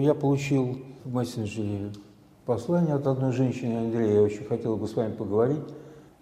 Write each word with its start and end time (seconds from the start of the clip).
Я 0.00 0.14
получил 0.14 0.78
в 1.04 1.12
мессенджере 1.12 1.92
послание 2.46 2.94
от 2.94 3.06
одной 3.06 3.32
женщины, 3.32 3.74
Андрея, 3.74 4.14
я 4.14 4.22
очень 4.22 4.46
хотел 4.46 4.76
бы 4.78 4.88
с 4.88 4.96
вами 4.96 5.12
поговорить, 5.12 5.60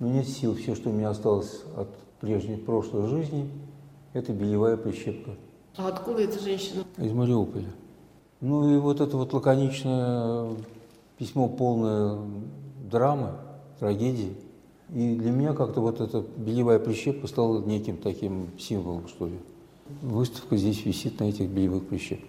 но 0.00 0.08
нет 0.08 0.26
сил, 0.26 0.56
все, 0.56 0.74
что 0.74 0.90
у 0.90 0.92
меня 0.92 1.10
осталось 1.10 1.62
от 1.76 1.86
прежней 2.20 2.56
прошлой 2.56 3.06
жизни, 3.06 3.48
это 4.14 4.32
белевая 4.32 4.76
прищепка. 4.76 5.30
А 5.76 5.86
откуда 5.86 6.22
эта 6.22 6.40
женщина? 6.40 6.82
Из 6.96 7.12
Мариуполя. 7.12 7.68
Ну 8.40 8.74
и 8.74 8.78
вот 8.78 9.00
это 9.00 9.16
вот 9.16 9.32
лаконичное 9.32 10.56
письмо, 11.16 11.48
полное 11.48 12.18
драмы, 12.90 13.34
трагедии. 13.78 14.36
И 14.92 15.14
для 15.14 15.30
меня 15.30 15.52
как-то 15.52 15.80
вот 15.80 16.00
эта 16.00 16.24
белевая 16.36 16.80
прищепка 16.80 17.28
стала 17.28 17.64
неким 17.64 17.96
таким 17.96 18.48
символом, 18.58 19.06
что 19.06 19.28
ли. 19.28 19.38
Выставка 20.02 20.56
здесь 20.56 20.84
висит 20.84 21.20
на 21.20 21.28
этих 21.28 21.48
белевых 21.48 21.86
прищепках. 21.86 22.28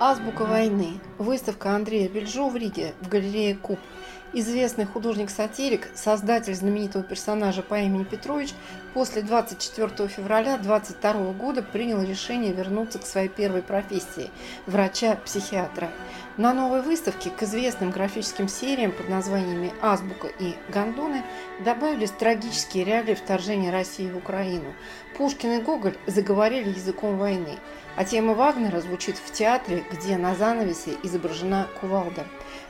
Азбука 0.00 0.44
войны. 0.44 1.00
Выставка 1.18 1.74
Андрея 1.74 2.08
Бельжо 2.08 2.48
в 2.48 2.56
Риге 2.56 2.94
в 3.00 3.08
галерее 3.08 3.56
Куб. 3.56 3.80
Известный 4.32 4.84
художник-сатирик, 4.84 5.88
создатель 5.96 6.54
знаменитого 6.54 7.02
персонажа 7.02 7.62
по 7.62 7.80
имени 7.80 8.04
Петрович, 8.04 8.50
после 8.94 9.22
24 9.22 10.08
февраля 10.08 10.58
22 10.58 11.32
года 11.32 11.62
принял 11.62 12.00
решение 12.02 12.52
вернуться 12.52 13.00
к 13.00 13.06
своей 13.06 13.28
первой 13.28 13.62
профессии– 13.62 14.30
врача-психиатра. 14.66 15.90
На 16.36 16.54
новой 16.54 16.82
выставке 16.82 17.30
к 17.30 17.42
известным 17.42 17.90
графическим 17.90 18.48
сериям 18.48 18.92
под 18.92 19.08
названиями 19.08 19.72
«Азбука» 19.80 20.28
и 20.38 20.54
«Гондоны» 20.72 21.24
добавились 21.64 22.12
трагические 22.12 22.84
реалии 22.84 23.14
вторжения 23.14 23.72
России 23.72 24.08
в 24.08 24.16
Украину. 24.18 24.74
Пушкин 25.16 25.52
и 25.54 25.62
Гоголь 25.62 25.96
заговорили 26.06 26.68
языком 26.68 27.16
войны, 27.16 27.56
а 27.98 28.04
тема 28.04 28.34
Вагнера 28.34 28.80
звучит 28.80 29.16
в 29.16 29.32
театре, 29.32 29.82
где 29.92 30.16
на 30.18 30.36
занавесе 30.36 30.92
изображена 31.02 31.66
кувалда. 31.80 32.26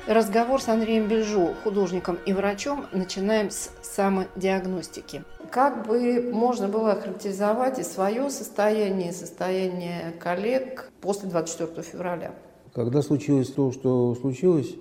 Разговор 0.07 0.59
с 0.59 0.69
Андреем 0.69 1.07
Бельжо, 1.07 1.53
художником 1.62 2.17
и 2.25 2.33
врачом, 2.33 2.87
начинаем 2.93 3.51
с 3.51 3.71
самодиагностики. 3.83 5.23
Как 5.51 5.87
бы 5.87 6.31
можно 6.33 6.67
было 6.67 6.93
охарактеризовать 6.93 7.79
и 7.79 7.83
свое 7.83 8.31
состояние, 8.31 9.11
и 9.11 9.12
состояние 9.12 10.15
коллег 10.19 10.91
после 11.03 11.29
24 11.29 11.83
февраля? 11.83 12.34
Когда 12.75 13.03
случилось 13.03 13.51
то, 13.51 13.71
что 13.71 14.15
случилось, 14.15 14.77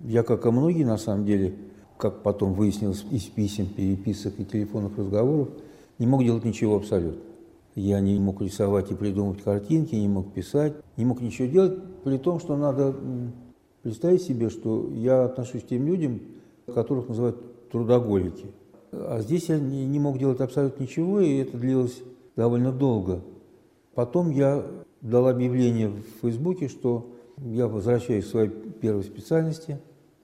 я, 0.00 0.22
как 0.22 0.46
и 0.46 0.50
многие, 0.50 0.84
на 0.84 0.96
самом 0.96 1.26
деле, 1.26 1.56
как 1.98 2.22
потом 2.22 2.54
выяснилось 2.54 3.04
из 3.10 3.24
писем, 3.24 3.66
переписок 3.66 4.32
и 4.38 4.46
телефонных 4.46 4.96
разговоров, 4.96 5.50
не 5.98 6.06
мог 6.06 6.24
делать 6.24 6.44
ничего 6.44 6.76
абсолютно. 6.76 7.33
Я 7.74 8.00
не 8.00 8.18
мог 8.20 8.40
рисовать 8.40 8.90
и 8.90 8.94
придумывать 8.94 9.42
картинки, 9.42 9.94
не 9.94 10.08
мог 10.08 10.32
писать, 10.32 10.74
не 10.96 11.04
мог 11.04 11.20
ничего 11.20 11.48
делать, 11.48 11.78
при 12.04 12.18
том, 12.18 12.38
что 12.38 12.56
надо 12.56 12.94
представить 13.82 14.22
себе, 14.22 14.48
что 14.48 14.90
я 14.92 15.24
отношусь 15.24 15.62
к 15.62 15.66
тем 15.66 15.86
людям, 15.86 16.20
которых 16.72 17.08
называют 17.08 17.70
трудоголики. 17.70 18.46
А 18.92 19.20
здесь 19.20 19.48
я 19.48 19.58
не, 19.58 19.86
не 19.86 19.98
мог 19.98 20.18
делать 20.18 20.40
абсолютно 20.40 20.84
ничего, 20.84 21.20
и 21.20 21.38
это 21.38 21.58
длилось 21.58 22.00
довольно 22.36 22.72
долго. 22.72 23.22
Потом 23.94 24.30
я 24.30 24.64
дал 25.00 25.28
объявление 25.28 25.88
в 25.88 26.02
Фейсбуке, 26.22 26.68
что 26.68 27.10
я 27.38 27.66
возвращаюсь 27.66 28.24
к 28.24 28.28
своей 28.28 28.50
первой 28.50 29.02
специальности, 29.02 29.78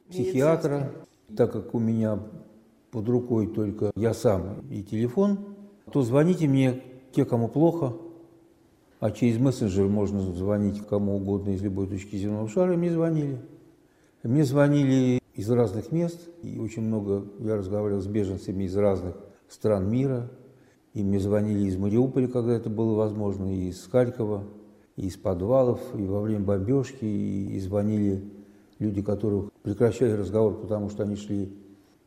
психиатра, 0.08 0.92
так 1.36 1.52
как 1.52 1.74
у 1.74 1.78
меня 1.78 2.20
под 2.90 3.08
рукой 3.08 3.46
только 3.48 3.90
я 3.96 4.14
сам 4.14 4.64
и 4.70 4.82
телефон, 4.82 5.38
то 5.92 6.02
звоните 6.02 6.48
мне 6.48 6.82
те, 7.12 7.24
кому 7.24 7.48
плохо, 7.48 7.94
а 9.00 9.10
через 9.10 9.38
мессенджер 9.38 9.88
можно 9.88 10.20
звонить 10.20 10.80
кому 10.86 11.16
угодно 11.16 11.50
из 11.50 11.62
любой 11.62 11.86
точки 11.86 12.16
земного 12.16 12.48
шара, 12.48 12.74
и 12.74 12.76
мне 12.76 12.90
звонили. 12.90 13.40
Мне 14.22 14.44
звонили 14.44 15.20
из 15.34 15.50
разных 15.50 15.92
мест, 15.92 16.28
и 16.42 16.58
очень 16.58 16.82
много 16.82 17.24
я 17.38 17.56
разговаривал 17.56 18.02
с 18.02 18.06
беженцами 18.06 18.64
из 18.64 18.76
разных 18.76 19.16
стран 19.48 19.90
мира, 19.90 20.30
и 20.92 21.02
мне 21.02 21.18
звонили 21.18 21.66
из 21.66 21.76
Мариуполя, 21.76 22.28
когда 22.28 22.52
это 22.52 22.68
было 22.68 22.94
возможно, 22.94 23.46
и 23.46 23.68
из 23.68 23.86
Харькова, 23.86 24.44
и 24.96 25.06
из 25.06 25.16
подвалов, 25.16 25.80
и 25.94 26.04
во 26.04 26.20
время 26.20 26.44
бомбежки, 26.44 27.04
и, 27.04 27.58
звонили 27.60 28.22
люди, 28.78 29.02
которых 29.02 29.50
прекращали 29.62 30.12
разговор, 30.12 30.60
потому 30.60 30.90
что 30.90 31.04
они 31.04 31.16
шли 31.16 31.52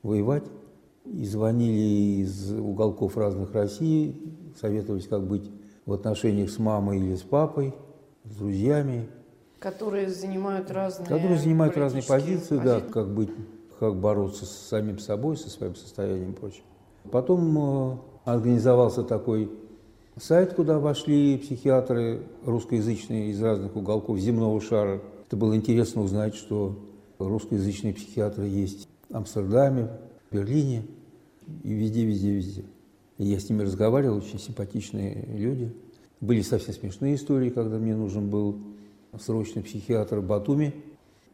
воевать, 0.04 0.44
и 1.06 1.26
звонили 1.26 2.22
из 2.22 2.52
уголков 2.52 3.18
разных 3.18 3.54
России, 3.54 4.16
советовались, 4.60 5.08
как 5.08 5.26
быть 5.26 5.50
в 5.86 5.94
отношениях 5.94 6.50
с 6.50 6.60
мамой 6.60 7.00
или 7.00 7.16
с 7.16 7.22
папой, 7.22 7.74
с 8.26 8.36
друзьями. 8.36 9.08
Которые 9.60 10.10
занимают 10.10 10.72
разные 10.72 11.08
Которые 11.08 11.38
занимают 11.38 11.78
разные 11.78 12.04
позиции, 12.04 12.58
позиции, 12.58 12.66
да, 12.66 12.80
как 12.82 13.14
быть, 13.14 13.30
как 13.80 13.96
бороться 13.96 14.46
с 14.46 14.52
самим 14.52 15.00
собой, 15.00 15.38
со 15.38 15.50
своим 15.50 15.76
состоянием 15.76 16.32
и 16.32 16.36
прочее. 16.36 16.64
Потом 17.12 17.58
э, 17.58 17.98
организовался 18.26 19.04
такой 19.04 19.52
сайт, 20.18 20.54
куда 20.54 20.80
вошли 20.80 21.38
психиатры 21.38 22.24
русскоязычные 22.46 23.32
из 23.32 23.42
разных 23.42 23.76
уголков 23.76 24.20
земного 24.20 24.60
шара. 24.62 25.02
Это 25.28 25.36
было 25.36 25.56
интересно 25.56 26.02
узнать, 26.02 26.36
что 26.36 26.78
русскоязычные 27.20 27.94
психиатры 27.94 28.46
есть 28.46 28.88
в 29.10 29.16
Амстердаме, 29.16 29.90
Берлине 30.34 30.86
и 31.64 31.74
везде, 31.74 32.06
везде, 32.06 32.32
везде. 32.32 32.64
И 33.18 33.26
я 33.26 33.40
с 33.40 33.50
ними 33.50 33.62
разговаривал, 33.62 34.18
очень 34.18 34.40
симпатичные 34.40 35.26
люди. 35.28 35.74
Были 36.20 36.42
совсем 36.42 36.74
смешные 36.74 37.16
истории, 37.16 37.50
когда 37.50 37.78
мне 37.78 37.96
нужен 37.96 38.30
был 38.30 38.58
срочный 39.20 39.62
психиатр 39.62 40.22
Батуми, 40.22 40.74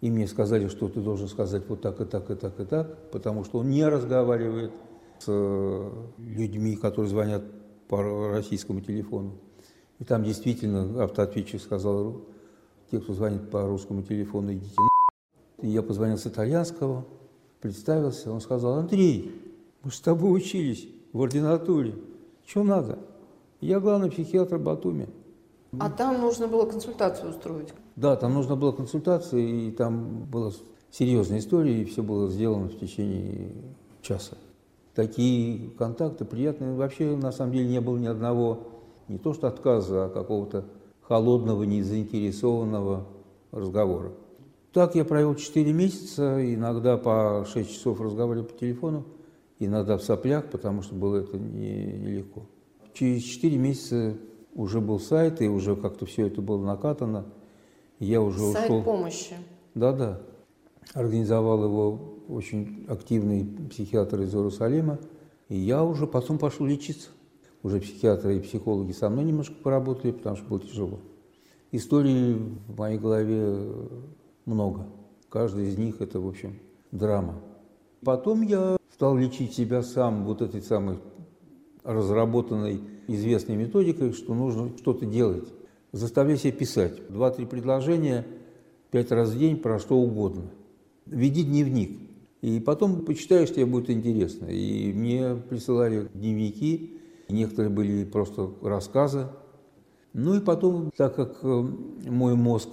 и 0.02 0.10
мне 0.10 0.28
сказали, 0.28 0.68
что 0.68 0.90
ты 0.90 1.00
должен 1.02 1.28
сказать 1.28 1.64
вот 1.68 1.82
так 1.82 2.00
и 2.02 2.06
так 2.06 2.30
и 2.30 2.36
так 2.36 2.60
и 2.60 2.66
так, 2.66 3.12
потому 3.12 3.44
что 3.44 3.60
он 3.60 3.70
не 3.70 3.86
разговаривает 3.86 4.72
с 5.20 5.92
людьми, 6.18 6.76
которые 6.76 7.10
звонят 7.10 7.44
по 7.88 8.32
российскому 8.32 8.82
телефону. 8.82 9.34
И 10.00 10.06
там 10.06 10.24
действительно 10.24 11.04
автоответчик 11.04 11.62
сказал, 11.62 12.22
те, 12.90 13.00
кто 13.00 13.14
звонит 13.14 13.50
по 13.50 13.68
русскому 13.68 14.02
телефону, 14.02 14.54
идите 14.54 14.76
на. 14.78 15.68
И 15.68 15.70
я 15.70 15.84
позвонил 15.84 16.18
с 16.18 16.26
итальянского, 16.26 17.06
представился, 17.62 18.32
он 18.32 18.42
сказал, 18.42 18.80
Андрей, 18.80 19.32
мы 19.84 19.92
с 19.92 20.00
тобой 20.00 20.36
учились 20.36 20.88
в 21.14 21.22
ординатуре, 21.22 21.96
что 22.46 22.64
надо? 22.64 23.00
Я 23.62 23.80
главный 23.80 24.10
психиатр 24.10 24.58
Батуми. 24.58 25.10
А 25.80 25.90
там 25.90 26.20
нужно 26.20 26.48
было 26.48 26.66
консультацию 26.66 27.30
устроить? 27.30 27.70
Да, 27.96 28.16
там 28.16 28.34
нужно 28.34 28.56
было 28.56 28.72
консультация, 28.72 29.42
и 29.42 29.72
там 29.72 30.26
была 30.26 30.52
серьезная 30.90 31.40
история, 31.40 31.82
и 31.82 31.86
все 31.86 32.02
было 32.02 32.30
сделано 32.30 32.70
в 32.70 32.80
течение 32.80 33.52
часа 34.02 34.38
такие 35.00 35.70
контакты 35.78 36.26
приятные. 36.26 36.76
Вообще, 36.76 37.16
на 37.16 37.32
самом 37.32 37.54
деле, 37.54 37.70
не 37.70 37.80
было 37.80 37.98
ни 37.98 38.08
одного, 38.08 38.68
не 39.08 39.18
то 39.18 39.34
что 39.34 39.48
отказа, 39.48 40.06
а 40.06 40.10
какого-то 40.10 40.66
холодного, 41.02 41.64
незаинтересованного 41.64 43.06
разговора. 43.52 44.12
Так 44.72 44.96
я 44.96 45.04
провел 45.04 45.36
4 45.36 45.74
месяца, 45.74 46.54
иногда 46.54 46.98
по 46.98 47.46
6 47.52 47.72
часов 47.72 48.00
разговаривали 48.02 48.46
по 48.46 48.58
телефону, 48.58 49.06
иногда 49.58 49.98
в 49.98 50.04
соплях, 50.04 50.46
потому 50.52 50.84
что 50.84 50.94
было 50.94 51.18
это 51.18 51.38
нелегко. 51.38 52.42
Не 52.42 52.94
Через 52.94 53.24
4 53.24 53.58
месяца 53.58 54.18
уже 54.54 54.80
был 54.80 55.00
сайт, 55.00 55.42
и 55.42 55.48
уже 55.48 55.76
как-то 55.76 56.06
все 56.06 56.28
это 56.28 56.42
было 56.42 56.64
накатано. 56.64 57.26
Я 58.00 58.22
уже 58.22 58.52
сайт 58.52 58.70
ушел. 58.70 58.84
помощи. 58.84 59.36
Да-да. 59.74 60.22
Организовал 60.94 61.64
его 61.64 62.00
очень 62.28 62.86
активный 62.88 63.46
психиатр 63.70 64.22
из 64.22 64.34
Иерусалима, 64.34 65.00
и 65.50 65.58
я 65.58 65.84
уже 65.84 66.06
потом 66.06 66.38
пошел 66.38 66.66
лечиться. 66.66 67.10
Уже 67.64 67.82
психиатры 67.82 68.38
и 68.38 68.40
психологи 68.40 68.92
со 68.92 69.10
мной 69.10 69.26
немножко 69.26 69.56
поработали, 69.56 70.12
потому 70.12 70.36
что 70.36 70.46
было 70.46 70.60
тяжело. 70.60 71.00
Историй 71.72 72.34
в 72.34 72.78
моей 72.78 72.98
голове 72.98 73.68
много. 74.46 74.88
Каждая 75.30 75.66
из 75.66 75.78
них– 75.78 75.96
это, 76.02 76.20
в 76.20 76.28
общем, 76.28 76.60
драма. 76.92 77.42
Потом 78.04 78.42
я 78.42 78.78
стал 78.94 79.18
лечить 79.18 79.54
себя 79.54 79.84
сам 79.84 80.26
вот 80.26 80.42
этой 80.42 80.62
самой 80.62 81.00
разработанной 81.84 82.82
известной 83.08 83.56
методикой, 83.56 84.14
что 84.14 84.34
нужно 84.34 84.70
что-то 84.78 85.06
делать. 85.06 85.48
Заставляй 85.92 86.38
себя 86.38 86.52
писать. 86.52 87.08
Два-три 87.10 87.46
предложения, 87.46 88.26
пять 88.92 89.12
раз 89.12 89.32
в 89.32 89.40
день 89.40 89.58
про 89.58 89.80
что 89.80 89.98
угодно. 89.98 90.44
Веди 91.06 91.44
дневник. 91.44 92.00
И 92.42 92.60
потом 92.60 93.06
почитаешь, 93.06 93.50
тебе 93.50 93.66
будет 93.66 93.90
интересно. 93.90 94.46
И 94.46 94.94
мне 94.94 95.36
присылали 95.36 96.08
дневники, 96.14 97.00
некоторые 97.28 97.70
были 97.70 98.06
просто 98.06 98.52
рассказы. 98.62 99.28
Ну 100.14 100.36
и 100.36 100.40
потом, 100.40 100.92
так 100.96 101.16
как 101.16 101.40
э, 101.44 101.48
мой 102.08 102.36
мозг 102.36 102.70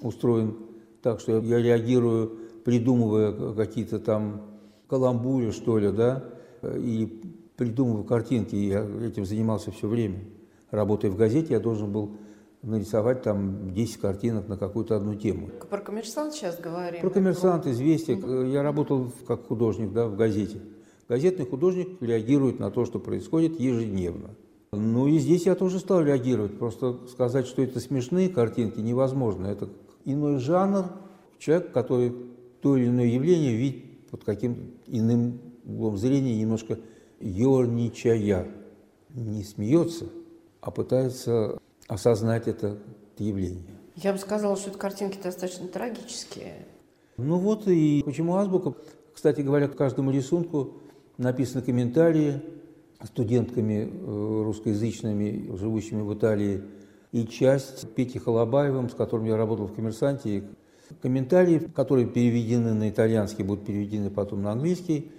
устроен 0.00 0.56
так, 1.02 1.20
что 1.20 1.38
я 1.38 1.58
реагирую, 1.58 2.38
придумывая 2.64 3.54
какие-то 3.54 3.98
там 3.98 4.42
каламбуры, 4.88 5.52
что 5.52 5.78
ли, 5.78 5.90
да, 5.90 6.24
и 6.62 7.20
придумываю 7.56 8.04
картинки, 8.04 8.54
я 8.54 8.86
этим 9.04 9.24
занимался 9.24 9.70
все 9.70 9.88
время. 9.88 10.20
Работая 10.70 11.10
в 11.10 11.16
газете, 11.16 11.54
я 11.54 11.60
должен 11.60 11.92
был 11.92 12.16
нарисовать 12.62 13.22
там 13.22 13.72
10 13.72 13.96
картинок 13.98 14.48
на 14.48 14.56
какую-то 14.56 14.96
одну 14.96 15.14
тему. 15.14 15.48
Про 15.70 15.78
коммерсант 15.78 16.34
сейчас 16.34 16.58
говорим. 16.58 17.00
Про 17.00 17.10
коммерсант, 17.10 17.66
известия. 17.66 18.16
Я 18.44 18.62
работал 18.62 19.12
как 19.26 19.46
художник 19.46 19.92
да, 19.92 20.06
в 20.06 20.16
газете. 20.16 20.60
Газетный 21.08 21.46
художник 21.46 22.02
реагирует 22.02 22.58
на 22.58 22.70
то, 22.70 22.84
что 22.84 22.98
происходит 22.98 23.58
ежедневно. 23.58 24.30
Ну 24.72 25.06
и 25.06 25.18
здесь 25.18 25.46
я 25.46 25.54
тоже 25.54 25.78
стал 25.78 26.02
реагировать. 26.02 26.58
Просто 26.58 26.98
сказать, 27.10 27.46
что 27.46 27.62
это 27.62 27.80
смешные 27.80 28.28
картинки, 28.28 28.80
невозможно. 28.80 29.46
Это 29.46 29.68
иной 30.12 30.38
жанр. 30.38 30.86
Человек, 31.38 31.72
который 31.72 32.12
то 32.60 32.76
или 32.76 32.86
иное 32.86 33.06
явление 33.06 33.56
видит 33.56 34.08
под 34.10 34.24
каким-то 34.24 34.62
иным 34.86 35.40
углом 35.64 35.96
зрения, 35.96 36.38
немножко 36.40 36.78
ерничая. 37.20 38.48
Не 39.10 39.44
смеется, 39.44 40.06
а 40.60 40.70
пытается 40.70 41.58
осознать 41.86 42.48
это 42.48 42.78
явление. 43.18 43.78
Я 43.96 44.12
бы 44.12 44.18
сказала, 44.18 44.56
что 44.56 44.70
это 44.70 44.78
картинки 44.78 45.18
достаточно 45.22 45.66
трагические. 45.68 46.66
Ну 47.16 47.38
вот 47.38 47.66
и 47.66 48.02
почему 48.04 48.36
азбука. 48.36 48.74
Кстати 49.14 49.40
говоря, 49.40 49.68
к 49.68 49.76
каждому 49.76 50.10
рисунку 50.10 50.74
написаны 51.16 51.62
комментарии 51.62 52.40
студентками 53.04 53.88
э, 53.90 54.42
русскоязычными, 54.44 55.56
живущими 55.56 56.02
в 56.02 56.14
Италии, 56.14 56.62
и 57.12 57.26
часть 57.26 57.94
Пети 57.94 58.18
Холобаевым, 58.18 58.90
с 58.90 58.94
которым 58.94 59.26
я 59.26 59.36
работал 59.36 59.66
в 59.66 59.74
«Коммерсанте». 59.74 60.44
Комментарии, 61.02 61.58
которые 61.58 62.06
переведены 62.06 62.72
на 62.72 62.88
итальянский, 62.88 63.44
будут 63.44 63.66
переведены 63.66 64.08
потом 64.08 64.42
на 64.42 64.52
английский, 64.52 65.12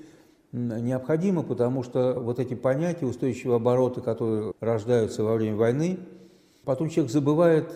необходимо, 0.52 1.44
потому 1.44 1.84
что 1.84 2.20
вот 2.20 2.40
эти 2.40 2.56
понятия, 2.56 3.06
устойчивые 3.06 3.58
обороты, 3.58 4.02
которые 4.02 4.54
рождаются 4.60 5.24
во 5.24 5.36
время 5.36 5.56
войны– 5.56 6.00
Потом 6.70 6.88
человек 6.88 7.12
забывает, 7.12 7.68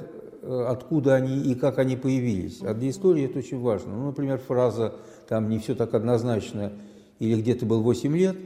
э, 0.44 0.66
откуда 0.68 1.16
они 1.16 1.52
и 1.52 1.56
как 1.56 1.80
они 1.80 1.96
появились. 1.96 2.62
А 2.62 2.76
для 2.76 2.92
истории 2.92 3.26
это 3.26 3.40
очень 3.40 3.60
важно. 3.60 3.96
Ну, 3.96 4.06
например, 4.06 4.38
фраза 4.38 4.94
там 5.28 5.50
не 5.50 5.58
все 5.58 5.74
так 5.74 5.96
однозначно, 5.96 6.74
или 7.18 7.42
где 7.42 7.56
ты 7.56 7.66
был 7.66 7.82
8 7.82 8.16
лет. 8.16 8.38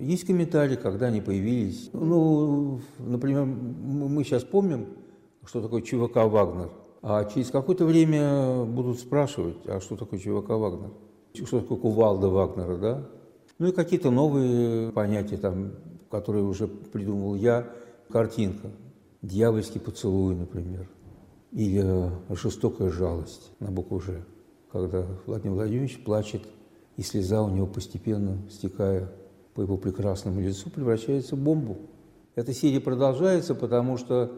Есть 0.00 0.24
комментарии, 0.26 0.76
когда 0.76 1.06
они 1.06 1.20
появились. 1.20 1.90
Ну, 1.92 2.80
например, 2.98 3.44
мы 3.44 4.24
сейчас 4.24 4.42
помним, 4.42 4.86
что 5.44 5.60
такое 5.60 5.82
ЧВК 5.82 6.16
«Вагнер», 6.16 6.70
а 7.02 7.24
через 7.24 7.50
какое-то 7.50 7.84
время 7.84 8.64
будут 8.64 8.98
спрашивать, 8.98 9.56
а 9.66 9.80
что 9.80 9.96
такое 9.96 10.18
ЧВК 10.18 10.50
«Вагнер», 10.50 10.90
что 11.34 11.60
такое 11.60 11.78
кувалда 11.78 12.28
Вагнера, 12.28 12.76
да? 12.78 13.06
Ну 13.58 13.68
и 13.68 13.72
какие-то 13.72 14.10
новые 14.10 14.90
понятия, 14.92 15.36
там, 15.36 15.72
которые 16.10 16.44
уже 16.44 16.66
придумал 16.66 17.34
я, 17.34 17.66
картинка. 18.10 18.70
Дьявольский 19.22 19.80
поцелуй, 19.80 20.34
например, 20.34 20.88
или 21.52 22.10
жестокая 22.30 22.90
жалость 22.90 23.52
на 23.60 23.70
букву 23.70 24.00
«Ж», 24.00 24.24
когда 24.72 25.06
Владимир 25.26 25.56
Владимирович 25.56 26.02
плачет, 26.04 26.42
и 26.96 27.02
слеза 27.02 27.42
у 27.42 27.48
него 27.48 27.66
постепенно, 27.66 28.38
стекая 28.50 29.10
по 29.54 29.60
его 29.60 29.76
прекрасному 29.76 30.40
лицу, 30.40 30.70
превращается 30.70 31.36
в 31.36 31.38
бомбу. 31.38 31.78
Эта 32.34 32.52
серия 32.52 32.80
продолжается, 32.80 33.54
потому 33.54 33.96
что 33.96 34.32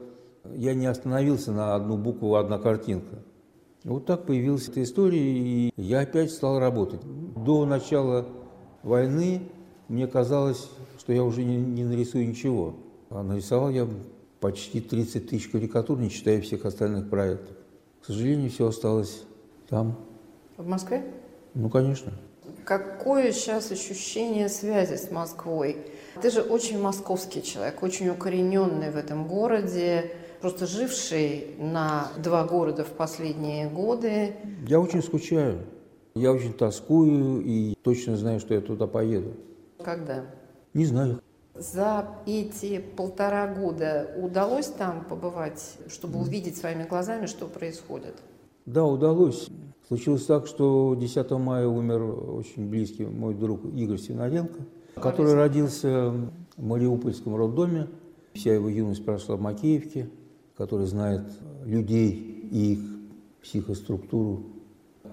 я 0.54 0.74
не 0.74 0.86
остановился 0.86 1.52
на 1.52 1.74
одну 1.74 1.96
букву, 1.96 2.36
одна 2.36 2.58
картинка. 2.58 3.22
Вот 3.84 4.06
так 4.06 4.26
появилась 4.26 4.68
эта 4.68 4.82
история, 4.82 5.20
и 5.20 5.72
я 5.76 6.00
опять 6.00 6.32
стал 6.32 6.58
работать. 6.58 7.00
До 7.36 7.64
начала 7.64 8.26
войны 8.82 9.42
мне 9.88 10.06
казалось, 10.06 10.68
что 10.98 11.12
я 11.12 11.22
уже 11.22 11.44
не, 11.44 11.56
не 11.56 11.84
нарисую 11.84 12.28
ничего. 12.28 12.74
А 13.10 13.22
нарисовал 13.22 13.70
я 13.70 13.88
почти 14.40 14.80
30 14.80 15.28
тысяч 15.28 15.48
карикатур, 15.48 15.98
не 15.98 16.08
считая 16.08 16.40
всех 16.40 16.64
остальных 16.64 17.08
проектов. 17.08 17.56
К 18.02 18.06
сожалению, 18.06 18.50
все 18.50 18.66
осталось 18.66 19.22
там. 19.69 19.96
В 20.56 20.66
Москве? 20.66 21.04
Ну, 21.54 21.70
конечно. 21.70 22.12
Какое 22.66 23.30
сейчас 23.30 23.70
ощущение 23.70 24.48
связи 24.48 24.96
с 24.96 25.12
Москвой? 25.12 25.86
Ты 26.20 26.30
же 26.30 26.42
очень 26.42 26.80
московский 26.80 27.40
человек, 27.40 27.80
очень 27.80 28.08
укорененный 28.08 28.90
в 28.90 28.96
этом 28.96 29.28
городе, 29.28 30.10
просто 30.40 30.66
живший 30.66 31.54
на 31.58 32.08
два 32.18 32.42
города 32.44 32.82
в 32.82 32.88
последние 32.88 33.70
годы. 33.70 34.34
Я 34.66 34.80
очень 34.80 35.00
скучаю. 35.00 35.60
Я 36.16 36.32
очень 36.32 36.52
тоскую 36.52 37.40
и 37.44 37.76
точно 37.82 38.16
знаю, 38.16 38.40
что 38.40 38.54
я 38.54 38.60
туда 38.60 38.88
поеду. 38.88 39.34
Когда? 39.84 40.24
Не 40.74 40.86
знаю. 40.86 41.22
За 41.54 42.08
эти 42.26 42.80
полтора 42.80 43.46
года 43.46 44.10
удалось 44.16 44.66
там 44.66 45.04
побывать, 45.04 45.76
чтобы 45.86 46.19
увидеть 46.19 46.56
своими 46.56 46.82
глазами, 46.82 47.26
что 47.26 47.46
происходит? 47.46 48.16
Да, 48.64 48.84
удалось. 48.84 49.48
Случилось 49.88 50.24
так, 50.26 50.48
что 50.48 50.96
10 50.98 51.30
мая 51.32 51.68
умер 51.68 52.02
очень 52.02 52.68
близкий 52.68 53.04
мой 53.04 53.34
друг 53.34 53.64
Игорь 53.72 53.98
Синаренко, 53.98 54.66
который 54.96 55.34
родился 55.34 56.10
в 56.56 56.64
Мариупольском 56.64 57.36
роддоме. 57.36 57.88
Вся 58.34 58.54
его 58.54 58.68
юность 58.68 59.04
прошла 59.04 59.36
в 59.36 59.40
Макеевке, 59.40 60.10
который 60.56 60.86
знает 60.86 61.22
людей 61.64 62.10
и 62.50 62.72
их 62.72 62.80
психоструктуру. 63.42 64.42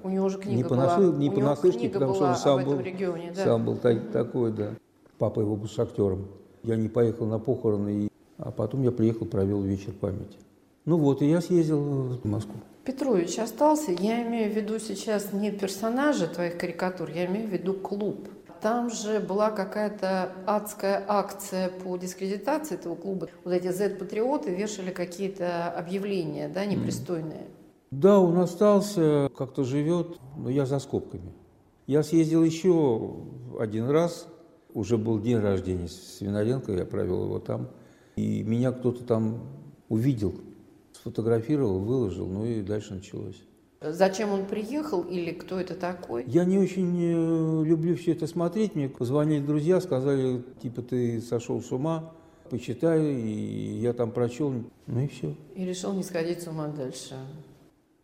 У 0.03 0.09
него 0.09 0.27
же 0.27 0.39
книга 0.39 0.57
не 0.57 0.63
была, 0.63 0.69
понаслышке, 0.69 1.19
не 1.19 1.29
понаслышке 1.29 1.89
потому 1.89 2.15
что 2.15 2.25
он 2.25 2.35
сам 2.35 2.65
был, 2.65 2.79
регионе, 2.79 3.31
да. 3.33 3.43
сам 3.43 3.65
был 3.65 3.77
такой, 3.77 4.51
да. 4.51 4.71
Папа 5.19 5.39
его 5.39 5.55
был 5.55 5.67
шахтером. 5.67 6.27
Я 6.63 6.75
не 6.77 6.89
поехал 6.89 7.27
на 7.27 7.37
похороны, 7.37 8.09
а 8.37 8.51
потом 8.51 8.81
я 8.81 8.91
приехал, 8.91 9.27
провел 9.27 9.61
вечер 9.61 9.93
памяти. 9.93 10.37
Ну 10.85 10.97
вот, 10.97 11.21
и 11.21 11.29
я 11.29 11.41
съездил 11.41 11.79
в 11.79 12.25
Москву. 12.25 12.55
Петрович 12.85 13.39
остался, 13.39 13.91
я 13.91 14.27
имею 14.27 14.51
в 14.51 14.55
виду 14.55 14.77
сейчас 14.77 15.31
не 15.31 15.51
персонажа 15.51 16.27
твоих 16.27 16.57
карикатур, 16.57 17.09
я 17.09 17.25
имею 17.25 17.47
в 17.47 17.51
виду 17.51 17.73
клуб. 17.73 18.27
Там 18.61 18.89
же 18.89 19.19
была 19.19 19.51
какая-то 19.51 20.31
адская 20.45 21.03
акция 21.07 21.69
по 21.69 21.97
дискредитации 21.97 22.75
этого 22.75 22.95
клуба. 22.95 23.29
Вот 23.43 23.53
эти 23.53 23.69
Z-патриоты 23.69 24.53
вешали 24.53 24.91
какие-то 24.91 25.69
объявления, 25.71 26.49
да, 26.49 26.65
непристойные. 26.65 27.47
Да, 27.91 28.19
он 28.19 28.37
остался, 28.39 29.29
как-то 29.37 29.63
живет, 29.63 30.17
но 30.37 30.49
я 30.49 30.65
за 30.65 30.79
скобками. 30.79 31.33
Я 31.87 32.03
съездил 32.03 32.43
еще 32.43 33.15
один 33.59 33.89
раз 33.89 34.27
уже 34.73 34.97
был 34.97 35.19
день 35.19 35.37
рождения 35.37 35.87
Свинаренко, 35.87 36.71
я 36.71 36.85
провел 36.85 37.25
его 37.25 37.39
там. 37.39 37.69
И 38.15 38.43
меня 38.43 38.71
кто-то 38.71 39.03
там 39.03 39.41
увидел, 39.89 40.33
сфотографировал, 41.03 41.79
выложил, 41.79 42.27
ну 42.27 42.45
и 42.45 42.61
дальше 42.61 42.93
началось. 42.93 43.35
Зачем 43.81 44.31
он 44.31 44.45
приехал 44.45 45.01
или 45.01 45.31
кто 45.31 45.59
это 45.59 45.75
такой? 45.75 46.23
Я 46.25 46.45
не 46.45 46.57
очень 46.57 46.97
э, 46.97 47.65
люблю 47.65 47.97
все 47.97 48.13
это 48.13 48.27
смотреть. 48.27 48.75
Мне 48.75 48.87
позвонили 48.87 49.45
друзья, 49.45 49.81
сказали, 49.81 50.41
типа, 50.61 50.81
ты 50.81 51.19
сошел 51.19 51.61
с 51.61 51.69
ума, 51.73 52.13
почитай. 52.49 53.03
И 53.03 53.79
я 53.81 53.91
там 53.91 54.11
прочел, 54.11 54.53
ну 54.87 54.99
и 55.01 55.07
все. 55.07 55.35
И 55.55 55.65
решил 55.65 55.91
не 55.91 56.03
сходить 56.03 56.41
с 56.41 56.47
ума 56.47 56.69
дальше. 56.69 57.15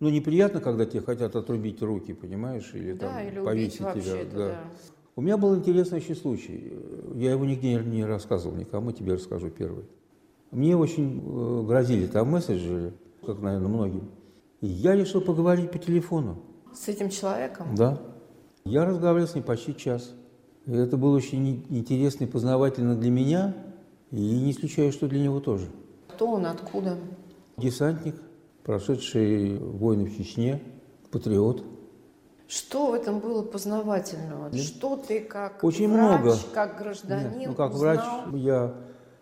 Ну, 0.01 0.09
неприятно, 0.09 0.59
когда 0.59 0.85
тебе 0.85 1.01
хотят 1.01 1.37
отрубить 1.37 1.81
руки, 1.81 2.13
понимаешь, 2.13 2.71
или 2.73 2.91
да, 2.91 3.13
там 3.13 3.27
или 3.27 3.39
повесить 3.39 3.77
тебя. 3.77 4.25
Да. 4.25 4.37
да. 4.37 4.63
У 5.15 5.21
меня 5.21 5.37
был 5.37 5.55
интересный 5.55 5.99
еще 5.99 6.15
случай. 6.15 6.73
Я 7.15 7.31
его 7.31 7.45
нигде 7.45 7.75
не 7.75 8.03
рассказывал 8.03 8.55
никому, 8.57 8.91
тебе 8.91 9.13
расскажу 9.13 9.49
первый. 9.49 9.85
Мне 10.51 10.75
очень 10.75 11.21
э, 11.23 11.63
грозили 11.67 12.07
там 12.07 12.31
мессенджеры, 12.31 12.93
как, 13.25 13.39
наверное, 13.39 13.67
многим. 13.67 14.09
И 14.61 14.67
я 14.67 14.95
решил 14.95 15.21
поговорить 15.21 15.71
по 15.71 15.77
телефону. 15.77 16.37
С 16.73 16.87
этим 16.87 17.09
человеком? 17.09 17.75
Да. 17.75 18.01
Я 18.65 18.85
разговаривал 18.85 19.27
с 19.27 19.35
ним 19.35 19.43
почти 19.43 19.75
час. 19.75 20.11
И 20.65 20.71
это 20.73 20.97
было 20.97 21.15
очень 21.15 21.65
интересно 21.69 22.25
и 22.25 22.27
познавательно 22.27 22.95
для 22.95 23.09
меня, 23.11 23.55
и 24.11 24.17
не 24.17 24.51
исключаю, 24.51 24.91
что 24.91 25.07
для 25.07 25.21
него 25.21 25.39
тоже. 25.39 25.67
Кто 26.09 26.27
он, 26.31 26.45
откуда? 26.45 26.97
Десантник, 27.57 28.15
прошедший 28.63 29.57
войны 29.57 30.05
в 30.05 30.17
Чечне, 30.17 30.61
патриот. 31.11 31.63
Что 32.47 32.91
в 32.91 32.93
этом 32.95 33.19
было 33.19 33.43
познавательного? 33.43 34.49
Нет. 34.49 34.63
Что 34.63 34.97
ты 34.97 35.19
как 35.21 35.63
Очень 35.63 35.91
врач, 35.93 36.21
много. 36.21 36.35
как 36.53 36.79
гражданин 36.79 37.37
Нет, 37.37 37.49
ну, 37.49 37.55
как 37.55 37.75
узнал? 37.75 37.95
врач 37.95 38.05
я 38.33 38.73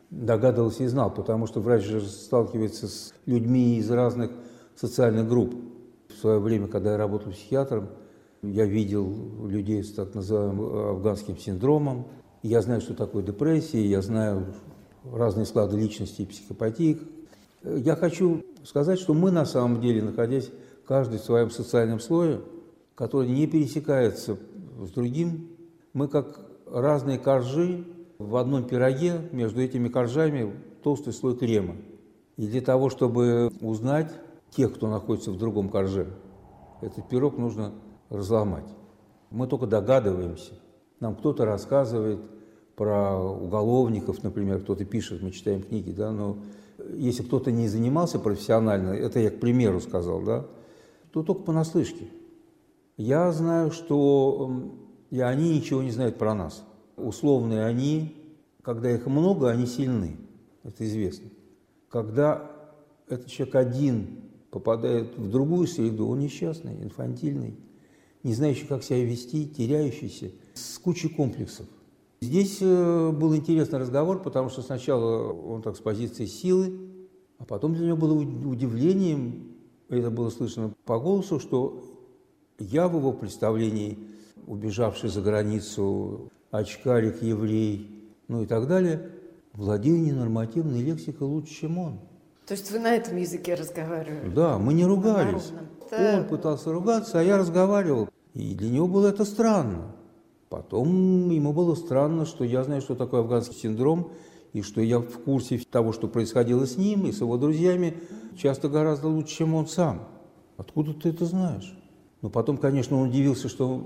догадывался 0.10 0.84
и 0.84 0.88
знал, 0.88 1.14
потому 1.14 1.48
что 1.48 1.60
врач 1.60 1.84
же 1.84 2.02
сталкивается 2.02 2.88
с 2.88 3.14
людьми 3.26 3.78
из 3.78 3.90
разных 3.92 4.32
социальных 4.76 5.28
групп. 5.28 5.56
В 6.10 6.20
свое 6.20 6.40
время, 6.40 6.68
когда 6.68 6.92
я 6.92 6.98
работал 6.98 7.32
психиатром, 7.32 7.90
я 8.42 8.66
видел 8.66 9.12
людей 9.48 9.84
с 9.84 9.94
так 9.94 10.16
называемым 10.16 10.90
афганским 10.90 11.38
синдромом. 11.38 12.08
Я 12.44 12.62
знаю, 12.62 12.82
что 12.82 12.94
такое 12.94 13.24
депрессия, 13.24 13.86
я 13.86 14.02
знаю 14.02 14.54
разные 15.04 15.46
склады 15.46 15.78
личности 15.78 16.22
и 16.22 16.26
психопатии. 16.26 17.00
Я 17.64 17.96
хочу 17.96 18.44
сказать, 18.64 19.00
что 19.00 19.14
мы 19.14 19.32
на 19.32 19.46
самом 19.46 19.82
деле, 19.82 20.02
находясь 20.02 20.50
каждый 20.88 21.20
в 21.20 21.24
своем 21.24 21.50
социальном 21.50 22.00
слое, 22.00 22.42
который 22.96 23.30
не 23.30 23.48
пересекается 23.48 24.38
с 24.82 24.90
другим, 24.92 25.50
мы 25.94 26.08
как 26.08 26.40
разные 26.66 27.18
коржи 27.18 27.86
в 28.20 28.36
одном 28.36 28.64
пироге, 28.64 29.22
между 29.32 29.62
этими 29.62 29.88
коржами 29.90 30.54
толстый 30.84 31.14
слой 31.14 31.38
крема. 31.38 31.76
И 32.38 32.48
для 32.48 32.62
того, 32.62 32.90
чтобы 32.90 33.52
узнать 33.62 34.12
тех, 34.52 34.74
кто 34.74 34.88
находится 34.88 35.32
в 35.32 35.38
другом 35.38 35.70
корже, 35.70 36.08
этот 36.82 37.08
пирог 37.10 37.38
нужно 37.38 37.74
разломать. 38.10 38.68
Мы 39.30 39.48
только 39.48 39.68
догадываемся. 39.68 40.54
Нам 41.00 41.16
кто-то 41.16 41.46
рассказывает 41.46 42.20
про 42.76 43.20
уголовников, 43.20 44.24
например, 44.24 44.62
кто-то 44.62 44.86
пишет, 44.86 45.22
мы 45.22 45.32
читаем 45.32 45.64
книги, 45.64 45.92
да, 45.92 46.12
но 46.12 46.38
если 46.94 47.24
кто-то 47.24 47.52
не 47.52 47.68
занимался 47.68 48.20
профессионально, 48.20 48.92
это 48.92 49.20
я 49.20 49.32
к 49.32 49.40
примеру 49.40 49.82
сказал, 49.82 50.22
да, 50.22 50.46
то 51.12 51.24
только 51.24 51.42
понаслышке. 51.42 52.08
Я 52.96 53.32
знаю, 53.32 53.72
что 53.72 54.52
и 55.10 55.20
они 55.20 55.56
ничего 55.58 55.82
не 55.82 55.92
знают 55.92 56.18
про 56.18 56.34
нас. 56.34 56.64
Условные 56.98 57.64
они, 57.64 58.16
когда 58.62 58.92
их 58.92 59.06
много, 59.06 59.50
они 59.50 59.66
сильны. 59.66 60.18
Это 60.64 60.86
известно. 60.86 61.30
Когда 61.90 62.52
этот 63.08 63.28
человек 63.28 63.56
один 63.56 64.08
попадает 64.50 65.18
в 65.18 65.30
другую 65.30 65.68
среду, 65.68 66.08
он 66.08 66.20
несчастный, 66.20 66.74
инфантильный, 66.84 67.56
не 68.24 68.34
знающий, 68.34 68.66
как 68.66 68.84
себя 68.84 69.04
вести, 69.04 69.48
теряющийся, 69.48 70.32
с 70.54 70.78
кучей 70.80 71.10
комплексов. 71.10 71.68
Здесь 72.20 72.58
э, 72.62 73.12
был 73.12 73.36
интересный 73.36 73.80
разговор, 73.80 74.22
потому 74.22 74.50
что 74.50 74.64
сначала 74.64 75.32
он 75.32 75.62
так 75.62 75.78
с 75.78 75.80
позиции 75.80 76.26
силы, 76.26 76.78
а 77.38 77.46
потом 77.46 77.76
для 77.76 77.86
него 77.86 77.98
было 77.98 78.14
уд- 78.14 78.46
удивлением, 78.46 79.54
это 79.88 80.10
было 80.10 80.30
слышно 80.30 80.74
по 80.86 81.00
голосу, 81.00 81.40
что 81.40 81.84
я 82.60 82.88
в 82.88 82.98
его 82.98 83.14
представлении, 83.14 84.00
убежавший 84.48 85.10
за 85.10 85.22
границу, 85.22 86.32
очкарик, 86.50 87.22
еврей, 87.22 88.10
ну 88.28 88.44
и 88.44 88.46
так 88.46 88.68
далее, 88.68 89.12
владею 89.54 90.02
ненормативной 90.02 90.82
лексикой 90.82 91.28
лучше, 91.28 91.54
чем 91.54 91.78
он. 91.78 92.00
То 92.48 92.54
есть 92.54 92.72
вы 92.72 92.80
на 92.80 92.96
этом 92.96 93.18
языке 93.18 93.56
разговаривали? 93.56 94.30
Да, 94.30 94.58
мы 94.58 94.74
не 94.74 94.86
ругались. 94.86 95.52
народном. 95.92 96.22
Он 96.22 96.28
пытался 96.28 96.72
ругаться, 96.72 97.20
а 97.20 97.24
я 97.24 97.38
разговаривал. 97.38 98.10
И 98.34 98.56
для 98.56 98.70
него 98.70 98.88
было 98.88 99.08
это 99.08 99.26
странно. 99.26 99.96
Потом 100.50 101.30
ему 101.30 101.52
было 101.52 101.76
странно, 101.76 102.26
что 102.26 102.46
я 102.46 102.64
знаю, 102.64 102.82
что 102.82 102.96
такое 102.96 103.20
афганский 103.20 103.56
синдром, 103.56 104.12
и 104.54 104.62
что 104.62 104.80
я 104.80 105.00
в 105.00 105.24
курсе 105.24 105.60
того, 105.70 105.92
что 105.92 106.08
происходило 106.08 106.66
с 106.66 106.78
ним 106.78 107.06
и 107.06 107.12
с 107.12 107.20
его 107.20 107.38
друзьями, 107.38 107.98
часто 108.38 108.70
гораздо 108.70 109.10
лучше, 109.10 109.36
чем 109.36 109.54
он 109.54 109.68
сам. 109.68 110.08
Откуда 110.56 110.94
ты 110.94 111.10
это 111.10 111.26
знаешь? 111.26 111.78
Но 112.22 112.30
потом, 112.30 112.58
конечно, 112.58 112.98
он 112.98 113.10
удивился, 113.10 113.50
что 113.50 113.86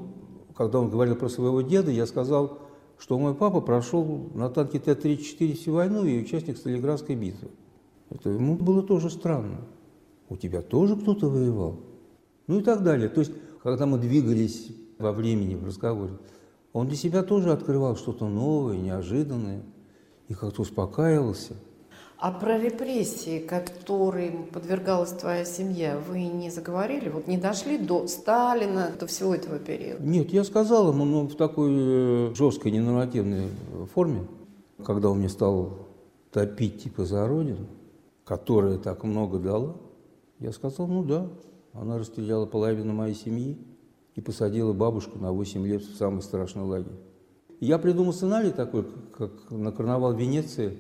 когда 0.61 0.79
он 0.79 0.91
говорил 0.91 1.15
про 1.15 1.27
своего 1.27 1.61
деда, 1.61 1.89
я 1.89 2.05
сказал, 2.05 2.59
что 2.99 3.17
мой 3.17 3.33
папа 3.33 3.61
прошел 3.61 4.29
на 4.35 4.47
танке 4.47 4.77
Т-34 4.77 5.53
всю 5.55 5.73
войну 5.73 6.05
и 6.05 6.21
участник 6.21 6.55
Сталинградской 6.55 7.15
битвы. 7.15 7.49
Это 8.11 8.29
ему 8.29 8.57
было 8.57 8.83
тоже 8.83 9.09
странно. 9.09 9.61
У 10.29 10.37
тебя 10.37 10.61
тоже 10.61 10.95
кто-то 10.95 11.29
воевал? 11.29 11.79
Ну 12.45 12.59
и 12.59 12.61
так 12.61 12.83
далее. 12.83 13.09
То 13.09 13.21
есть, 13.21 13.31
когда 13.63 13.87
мы 13.87 13.97
двигались 13.97 14.71
во 14.99 15.11
времени, 15.11 15.55
в 15.55 15.65
разговоре, 15.65 16.13
он 16.73 16.87
для 16.87 16.95
себя 16.95 17.23
тоже 17.23 17.51
открывал 17.51 17.95
что-то 17.95 18.27
новое, 18.27 18.77
неожиданное, 18.77 19.63
и 20.27 20.35
как-то 20.35 20.61
успокаивался. 20.61 21.55
А 22.21 22.31
про 22.31 22.59
репрессии, 22.59 23.39
которым 23.39 24.45
подвергалась 24.45 25.09
твоя 25.09 25.43
семья, 25.43 25.99
вы 26.07 26.21
не 26.25 26.51
заговорили? 26.51 27.09
Вот 27.09 27.25
не 27.25 27.39
дошли 27.39 27.79
до 27.79 28.07
Сталина, 28.07 28.91
до 28.99 29.07
всего 29.07 29.33
этого 29.33 29.57
периода? 29.57 30.03
Нет, 30.03 30.31
я 30.31 30.43
сказал 30.43 30.91
ему, 30.91 31.03
но 31.03 31.23
в 31.23 31.35
такой 31.35 31.71
э, 31.73 32.33
жесткой, 32.35 32.73
ненормативной 32.73 33.47
форме, 33.95 34.27
когда 34.85 35.09
он 35.09 35.17
мне 35.17 35.29
стал 35.29 35.87
топить 36.31 36.83
типа 36.83 37.05
за 37.05 37.27
родину, 37.27 37.65
которая 38.23 38.77
так 38.77 39.03
много 39.03 39.39
дала, 39.39 39.75
я 40.37 40.51
сказал, 40.51 40.85
ну 40.85 41.03
да, 41.03 41.27
она 41.73 41.97
расстреляла 41.97 42.45
половину 42.45 42.93
моей 42.93 43.15
семьи 43.15 43.57
и 44.13 44.21
посадила 44.21 44.73
бабушку 44.73 45.17
на 45.17 45.31
8 45.31 45.65
лет 45.65 45.81
в 45.81 45.97
самый 45.97 46.21
страшный 46.21 46.65
лагерь. 46.65 46.99
Я 47.59 47.79
придумал 47.79 48.13
сценарий 48.13 48.51
такой, 48.51 48.85
как 49.17 49.31
на 49.49 49.71
карнавал 49.71 50.13
Венеции 50.13 50.77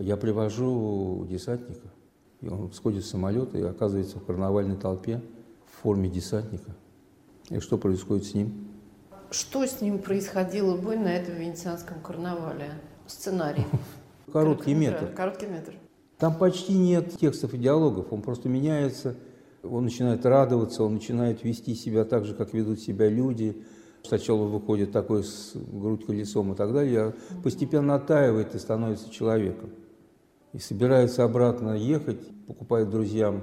я 0.00 0.16
привожу 0.16 1.26
десантника, 1.28 1.88
и 2.40 2.48
он 2.48 2.72
сходит 2.72 3.04
с 3.04 3.10
самолета 3.10 3.58
и 3.58 3.62
оказывается 3.62 4.18
в 4.18 4.24
карнавальной 4.24 4.76
толпе 4.76 5.20
в 5.66 5.82
форме 5.82 6.08
десантника. 6.08 6.76
И 7.50 7.58
что 7.60 7.78
происходит 7.78 8.24
с 8.24 8.34
ним? 8.34 8.68
Что 9.30 9.66
с 9.66 9.80
ним 9.80 9.98
происходило 9.98 10.76
бы 10.76 10.96
на 10.96 11.08
этом 11.08 11.34
венецианском 11.34 12.00
карнавале? 12.00 12.72
Сценарий. 13.06 13.64
Короткий 14.32 14.74
метр. 14.74 15.12
Короткий 15.14 15.46
метр. 15.46 15.74
Там 16.18 16.36
почти 16.36 16.74
нет 16.74 17.16
текстов 17.18 17.54
и 17.54 17.58
диалогов, 17.58 18.12
он 18.12 18.22
просто 18.22 18.48
меняется, 18.48 19.14
он 19.62 19.84
начинает 19.84 20.26
радоваться, 20.26 20.82
он 20.82 20.94
начинает 20.94 21.44
вести 21.44 21.74
себя 21.74 22.04
так 22.04 22.24
же, 22.24 22.34
как 22.34 22.52
ведут 22.52 22.80
себя 22.80 23.08
люди. 23.08 23.62
Сначала 24.04 24.44
выходит 24.44 24.92
такой 24.92 25.24
с 25.24 25.52
грудь 25.54 26.06
колесом 26.06 26.52
и 26.52 26.56
так 26.56 26.72
далее, 26.72 27.00
а 27.00 27.14
постепенно 27.42 27.94
оттаивает 27.94 28.54
и 28.54 28.58
становится 28.58 29.10
человеком. 29.10 29.70
И 30.52 30.58
собирается 30.58 31.24
обратно 31.24 31.74
ехать, 31.74 32.20
покупает 32.46 32.90
друзьям 32.90 33.42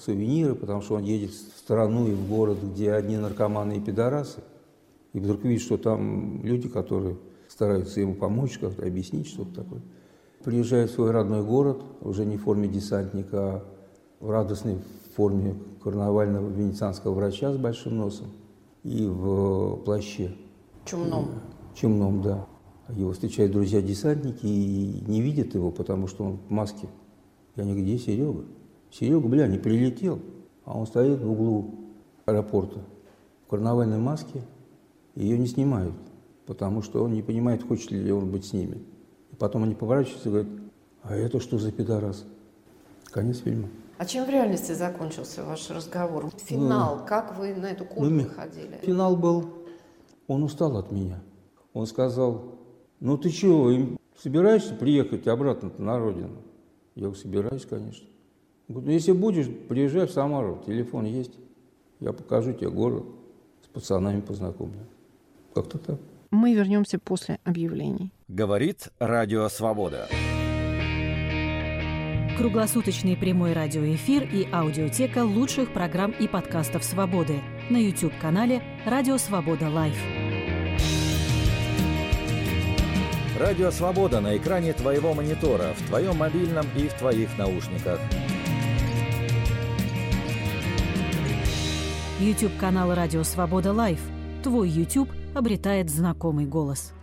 сувениры, 0.00 0.54
потому 0.54 0.80
что 0.80 0.94
он 0.94 1.04
едет 1.04 1.30
в 1.30 1.58
страну 1.58 2.08
и 2.08 2.12
в 2.12 2.28
город, 2.28 2.58
где 2.62 2.92
одни 2.92 3.16
наркоманы 3.16 3.76
и 3.76 3.80
пидорасы. 3.80 4.40
И 5.12 5.20
вдруг 5.20 5.44
видит, 5.44 5.62
что 5.62 5.78
там 5.78 6.42
люди, 6.44 6.68
которые 6.68 7.16
стараются 7.48 8.00
ему 8.00 8.14
помочь, 8.14 8.58
как-то 8.58 8.84
объяснить 8.86 9.28
что-то 9.28 9.62
такое. 9.62 9.80
Приезжает 10.44 10.90
в 10.90 10.94
свой 10.94 11.10
родной 11.10 11.42
город, 11.42 11.82
уже 12.00 12.24
не 12.24 12.36
в 12.36 12.42
форме 12.42 12.68
десантника, 12.68 13.38
а 13.38 13.64
в 14.20 14.30
радостной 14.30 14.78
форме 15.14 15.56
карнавального 15.82 16.48
венецианского 16.48 17.14
врача 17.14 17.52
с 17.52 17.56
большим 17.56 17.96
носом 17.96 18.26
и 18.82 19.06
в 19.06 19.76
плаще 19.84 20.32
Чумном. 20.84 21.28
чумном, 21.74 22.22
да. 22.22 22.46
Его 22.88 23.12
встречают 23.12 23.52
друзья-десантники 23.52 24.46
и 24.46 25.04
не 25.06 25.20
видят 25.20 25.54
его, 25.54 25.70
потому 25.70 26.06
что 26.06 26.24
он 26.24 26.38
в 26.38 26.50
маске. 26.50 26.88
И 27.56 27.60
они 27.60 27.72
говорят, 27.72 27.88
где 27.88 27.98
Серега? 27.98 28.44
Серега, 28.90 29.26
бля, 29.28 29.46
не 29.48 29.58
прилетел. 29.58 30.20
А 30.64 30.78
он 30.78 30.86
стоит 30.86 31.20
в 31.20 31.30
углу 31.30 31.74
аэропорта 32.26 32.80
в 33.46 33.50
карнавальной 33.50 33.98
маске, 33.98 34.42
ее 35.14 35.38
не 35.38 35.46
снимают, 35.46 35.94
потому 36.46 36.82
что 36.82 37.02
он 37.04 37.12
не 37.12 37.22
понимает, 37.22 37.62
хочет 37.62 37.92
ли 37.92 38.10
он 38.10 38.30
быть 38.30 38.44
с 38.44 38.52
ними. 38.52 38.82
И 39.32 39.36
потом 39.36 39.62
они 39.62 39.74
поворачиваются 39.74 40.28
и 40.28 40.32
говорят, 40.32 40.52
а 41.02 41.14
это 41.14 41.40
что 41.40 41.58
за 41.58 41.70
пидорас? 41.70 42.24
Конец 43.06 43.38
фильма. 43.38 43.68
А 43.98 44.04
чем 44.04 44.26
в 44.26 44.28
реальности 44.28 44.72
закончился 44.72 45.44
ваш 45.44 45.70
разговор? 45.70 46.30
Финал. 46.36 47.06
Как 47.06 47.38
вы 47.38 47.54
на 47.54 47.66
эту 47.66 47.84
кухню 47.84 48.24
Ну, 48.24 48.28
ходили? 48.28 48.78
Финал 48.82 49.16
был, 49.16 49.48
он 50.26 50.42
устал 50.42 50.76
от 50.76 50.90
меня. 50.90 51.20
Он 51.72 51.86
сказал, 51.86 52.55
ну 53.00 53.18
ты 53.18 53.30
что, 53.30 53.70
им 53.70 53.98
собираешься 54.16 54.74
приехать 54.74 55.26
обратно 55.26 55.70
на 55.78 55.98
родину? 55.98 56.42
Я 56.94 57.02
говорю, 57.02 57.18
собираюсь, 57.18 57.66
конечно. 57.66 58.06
Он 58.68 58.74
говорит, 58.74 58.86
ну 58.86 58.92
если 58.92 59.12
будешь, 59.12 59.48
приезжай 59.68 60.06
в 60.06 60.10
Самару, 60.10 60.62
телефон 60.66 61.04
есть. 61.04 61.32
Я 62.00 62.12
покажу 62.12 62.52
тебе 62.52 62.70
город, 62.70 63.04
с 63.64 63.68
пацанами 63.68 64.20
познакомлю. 64.20 64.80
Как-то 65.54 65.78
так. 65.78 65.98
Мы 66.30 66.54
вернемся 66.54 66.98
после 66.98 67.38
объявлений. 67.44 68.12
Говорит 68.28 68.88
Радио 68.98 69.48
Свобода. 69.48 70.08
Круглосуточный 72.36 73.16
прямой 73.16 73.54
радиоэфир 73.54 74.24
и 74.30 74.46
аудиотека 74.52 75.24
лучших 75.24 75.72
программ 75.72 76.10
и 76.10 76.28
подкастов 76.28 76.84
«Свободы» 76.84 77.40
на 77.70 77.78
YouTube-канале 77.78 78.62
«Радио 78.84 79.16
Свобода 79.16 79.70
Лайв». 79.70 79.96
Радио 83.38 83.70
Свобода 83.70 84.22
на 84.22 84.34
экране 84.38 84.72
твоего 84.72 85.12
монитора, 85.12 85.74
в 85.76 85.88
твоем 85.88 86.16
мобильном 86.16 86.64
и 86.74 86.88
в 86.88 86.94
твоих 86.94 87.36
наушниках. 87.36 88.00
YouTube-канал 92.18 92.94
«Радио 92.94 93.22
Свобода 93.24 93.74
Лайв». 93.74 94.00
Твой 94.42 94.70
YouTube 94.70 95.10
обретает 95.34 95.90
знакомый 95.90 96.46
голос. 96.46 96.94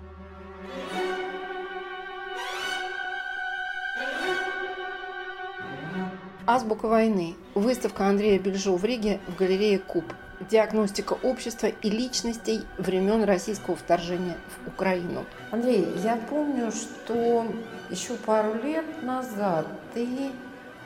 Азбука 6.48 6.88
войны. 6.88 7.36
Выставка 7.54 8.08
Андрея 8.08 8.40
Бельжо 8.40 8.76
в 8.76 8.84
Риге 8.84 9.20
в 9.28 9.36
галерее 9.38 9.78
Куб. 9.78 10.06
Диагностика 10.50 11.14
общества 11.14 11.68
и 11.68 11.90
личностей 11.90 12.62
времен 12.78 13.24
российского 13.24 13.76
вторжения 13.76 14.36
в 14.66 14.70
Украину. 14.70 15.26
Андрей, 15.52 15.88
я 16.04 16.18
помню, 16.30 16.72
что 16.72 17.46
еще 17.90 18.16
пару 18.16 18.56
лет 18.56 18.86
назад 19.04 19.68
ты 19.94 20.08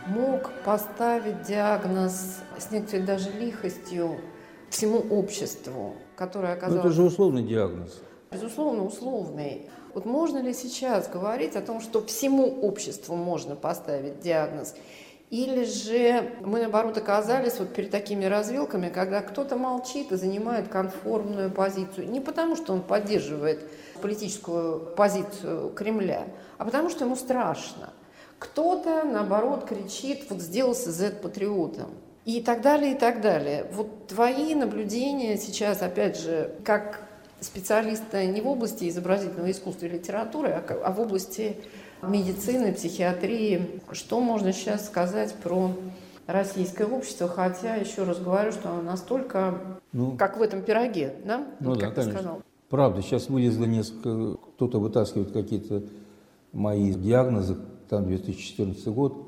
мог 0.08 0.52
поставить 0.64 1.44
диагноз 1.44 2.40
с 2.58 2.72
некоторой 2.72 3.06
даже 3.06 3.32
лихостью 3.32 4.20
всему 4.70 5.00
обществу, 5.00 5.96
которое 6.16 6.54
оказалось... 6.54 6.84
Ну, 6.84 6.90
это 6.90 6.96
же 6.96 7.04
условный 7.04 7.44
диагноз. 7.44 8.02
Безусловно, 8.32 8.84
условный. 8.84 9.70
Вот 9.94 10.06
можно 10.06 10.40
ли 10.40 10.54
сейчас 10.54 11.10
говорить 11.10 11.56
о 11.56 11.62
том, 11.62 11.82
что 11.82 12.06
всему 12.06 12.62
обществу 12.62 13.16
можно 13.16 13.56
поставить 13.56 14.20
диагноз? 14.20 14.76
Или 15.30 15.66
же 15.66 16.36
мы, 16.40 16.62
наоборот, 16.62 16.98
оказались 16.98 17.60
вот 17.60 17.74
перед 17.74 17.92
такими 17.92 18.24
развилками, 18.24 18.88
когда 18.88 19.22
кто-то 19.22 19.58
молчит 19.58 20.14
и 20.14 20.16
занимает 20.16 20.70
конформную 20.70 21.52
позицию. 21.52 22.10
Не 22.10 22.22
потому, 22.22 22.56
что 22.56 22.72
он 22.72 22.82
поддерживает 22.82 23.70
политическую 24.02 24.80
позицию 24.96 25.72
Кремля, 25.72 26.28
а 26.58 26.64
потому, 26.64 26.90
что 26.90 27.04
ему 27.04 27.18
страшно. 27.18 27.90
Кто-то, 28.40 29.04
наоборот, 29.04 29.66
кричит, 29.66 30.30
вот 30.30 30.42
сделался 30.42 30.92
Z-патриотом. 30.92 31.90
И 32.24 32.42
так 32.42 32.62
далее, 32.62 32.94
и 32.94 32.96
так 32.96 33.20
далее. 33.22 33.66
Вот 33.74 34.08
твои 34.08 34.54
наблюдения 34.54 35.38
сейчас, 35.38 35.82
опять 35.82 36.20
же, 36.20 36.54
как 36.64 37.02
специалиста 37.42 38.26
не 38.26 38.42
в 38.42 38.48
области 38.48 38.90
изобразительного 38.90 39.52
искусства 39.52 39.86
и 39.86 39.90
литературы, 39.90 40.50
а, 40.50 40.64
а 40.84 40.92
в 40.92 41.00
области 41.00 41.58
медицины, 42.02 42.74
психиатрии. 42.74 43.82
Что 43.92 44.20
можно 44.20 44.54
сейчас 44.54 44.86
сказать 44.86 45.34
про 45.36 45.72
российское 46.28 46.86
общество, 46.86 47.28
хотя, 47.28 47.76
еще 47.76 48.04
раз 48.04 48.20
говорю, 48.20 48.52
что 48.52 48.70
оно 48.70 48.82
настолько, 48.82 49.56
ну, 49.94 50.16
как 50.18 50.38
в 50.38 50.42
этом 50.42 50.62
пироге, 50.62 51.16
да? 51.26 51.46
Ну 51.60 51.70
вот, 51.70 51.80
да, 51.80 51.92
конечно. 51.92 52.20
Сказал. 52.20 52.42
Правда, 52.70 53.02
сейчас 53.02 53.30
вылезло 53.30 53.66
несколько, 53.66 54.38
кто-то 54.56 54.80
вытаскивает 54.80 55.32
какие-то 55.32 55.84
мои 56.52 56.94
диагнозы, 56.94 57.58
там 57.90 58.06
2014 58.06 58.88
год, 58.88 59.26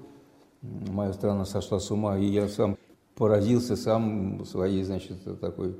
моя 0.61 1.13
страна 1.13 1.45
сошла 1.45 1.79
с 1.79 1.89
ума, 1.89 2.17
и 2.17 2.25
я 2.25 2.49
сам 2.49 2.77
поразился 3.15 3.77
сам 3.77 4.45
своей, 4.45 4.83
значит, 4.83 5.17
такой... 5.39 5.75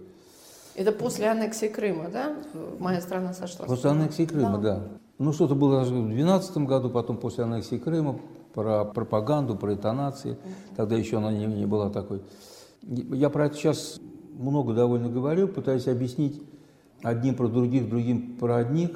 Это 0.75 0.93
после 0.93 1.27
аннексии 1.27 1.67
Крыма, 1.67 2.09
да? 2.09 2.35
Моя 2.79 3.01
страна 3.01 3.33
сошла 3.33 3.65
после 3.65 3.65
с 3.65 3.67
ума? 3.67 3.75
После 3.75 3.89
аннексии 3.89 4.25
Крыма, 4.25 4.57
да. 4.57 4.75
да. 4.75 4.87
Ну, 5.19 5.33
что-то 5.33 5.53
было 5.53 5.81
в 5.81 5.89
2012 5.89 6.57
году, 6.59 6.89
потом 6.89 7.17
после 7.17 7.43
аннексии 7.43 7.77
Крыма, 7.77 8.19
про 8.53 8.85
пропаганду, 8.85 9.55
про 9.55 9.73
интонации. 9.73 10.37
Тогда 10.77 10.95
еще 10.95 11.17
она 11.17 11.31
не, 11.31 11.45
не 11.45 11.65
была 11.65 11.89
такой. 11.89 12.21
Я 12.81 13.29
про 13.29 13.47
это 13.47 13.55
сейчас 13.55 13.99
много 14.37 14.73
довольно 14.73 15.09
говорю, 15.09 15.49
пытаюсь 15.49 15.89
объяснить 15.89 16.41
одним 17.03 17.35
про 17.35 17.49
других, 17.49 17.89
другим 17.89 18.37
про 18.37 18.57
одних, 18.57 18.91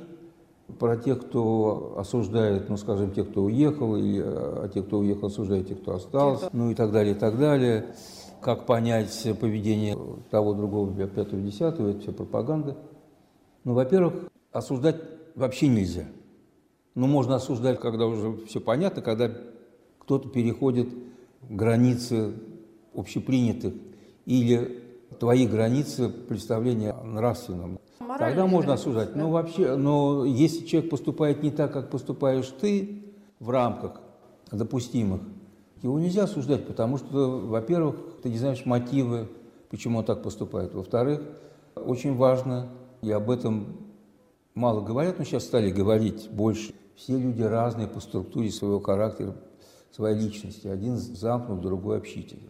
про 0.79 0.95
тех, 0.95 1.21
кто 1.27 1.95
осуждает, 1.97 2.69
ну, 2.69 2.77
скажем, 2.77 3.11
тех, 3.11 3.29
кто 3.29 3.43
уехал, 3.43 3.97
или 3.97 4.21
а 4.25 4.69
тех, 4.73 4.85
кто 4.87 4.99
уехал, 4.99 5.27
осуждает 5.27 5.67
тех, 5.67 5.81
кто 5.81 5.95
остался, 5.95 6.49
ну 6.53 6.71
и 6.71 6.75
так 6.75 6.93
далее, 6.93 7.15
и 7.15 7.17
так 7.17 7.37
далее. 7.37 7.87
Как 8.39 8.65
понять 8.65 9.27
поведение 9.41 9.97
того, 10.29 10.53
другого, 10.53 10.89
пятого, 11.07 11.41
десятого, 11.41 11.89
это 11.89 11.99
все 11.99 12.13
пропаганда. 12.13 12.77
Ну, 13.65 13.73
во-первых, 13.73 14.29
осуждать 14.51 15.12
вообще 15.35 15.67
нельзя. 15.67 16.05
Но 16.95 17.07
можно 17.07 17.35
осуждать, 17.35 17.79
когда 17.79 18.05
уже 18.05 18.45
все 18.45 18.59
понятно, 18.59 19.01
когда 19.01 19.31
кто-то 19.99 20.29
переходит 20.29 20.89
границы 21.49 22.33
общепринятых 22.93 23.73
или 24.25 24.83
твои 25.19 25.47
границы 25.47 26.09
представления 26.09 26.91
о 26.91 27.03
нравственном. 27.03 27.79
Морально 27.99 28.27
Тогда 28.27 28.45
можно 28.45 28.73
осуждать. 28.73 29.13
Да? 29.13 29.19
Но 29.19 29.31
вообще, 29.31 29.75
но 29.75 30.25
если 30.25 30.65
человек 30.65 30.89
поступает 30.89 31.41
не 31.43 31.51
так, 31.51 31.71
как 31.73 31.89
поступаешь 31.89 32.47
ты, 32.59 33.03
в 33.39 33.49
рамках 33.49 34.01
допустимых, 34.51 35.21
его 35.81 35.99
нельзя 35.99 36.23
осуждать, 36.23 36.65
потому 36.65 36.97
что, 36.97 37.39
во-первых, 37.39 37.97
ты 38.21 38.29
не 38.29 38.37
знаешь 38.37 38.65
мотивы, 38.65 39.29
почему 39.69 39.99
он 39.99 40.05
так 40.05 40.23
поступает. 40.23 40.73
Во-вторых, 40.73 41.21
очень 41.75 42.15
важно, 42.15 42.69
и 43.01 43.11
об 43.11 43.29
этом 43.29 43.77
мало 44.55 44.81
говорят, 44.81 45.19
но 45.19 45.25
сейчас 45.25 45.45
стали 45.45 45.71
говорить 45.71 46.29
больше. 46.31 46.73
Все 46.95 47.17
люди 47.17 47.41
разные 47.41 47.87
по 47.87 47.99
структуре 47.99 48.51
своего 48.51 48.79
характера, 48.79 49.35
своей 49.91 50.17
личности. 50.17 50.67
Один 50.67 50.97
замкнут, 50.97 51.61
другой 51.61 51.97
общительный. 51.97 52.49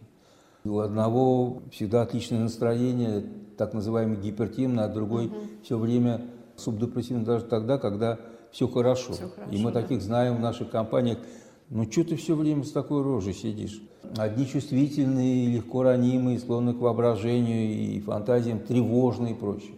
У 0.64 0.78
одного 0.78 1.62
всегда 1.70 2.02
отличное 2.02 2.40
настроение, 2.40 3.24
так 3.56 3.74
называемый 3.74 4.16
гипертимный, 4.16 4.84
а 4.84 4.88
другой 4.88 5.26
угу. 5.26 5.36
все 5.62 5.78
время 5.78 6.26
субдепрессивный 6.56 7.24
даже 7.24 7.44
тогда, 7.44 7.78
когда 7.78 8.18
все 8.50 8.68
хорошо. 8.68 9.12
все 9.12 9.28
хорошо. 9.28 9.52
И 9.52 9.58
мы 9.58 9.72
да. 9.72 9.82
таких 9.82 10.00
знаем 10.00 10.36
в 10.36 10.40
наших 10.40 10.70
компаниях. 10.70 11.18
Ну, 11.70 11.90
что 11.90 12.04
ты 12.04 12.16
все 12.16 12.34
время 12.34 12.64
с 12.64 12.72
такой 12.72 13.02
рожей 13.02 13.34
сидишь? 13.34 13.82
Одни 14.16 14.46
чувствительные, 14.46 15.48
легко 15.48 15.82
ранимые, 15.82 16.38
склонны 16.38 16.74
к 16.74 16.78
воображению 16.78 17.94
и 17.94 18.00
фантазиям, 18.00 18.60
тревожные 18.60 19.32
и 19.32 19.36
прочее 19.36 19.74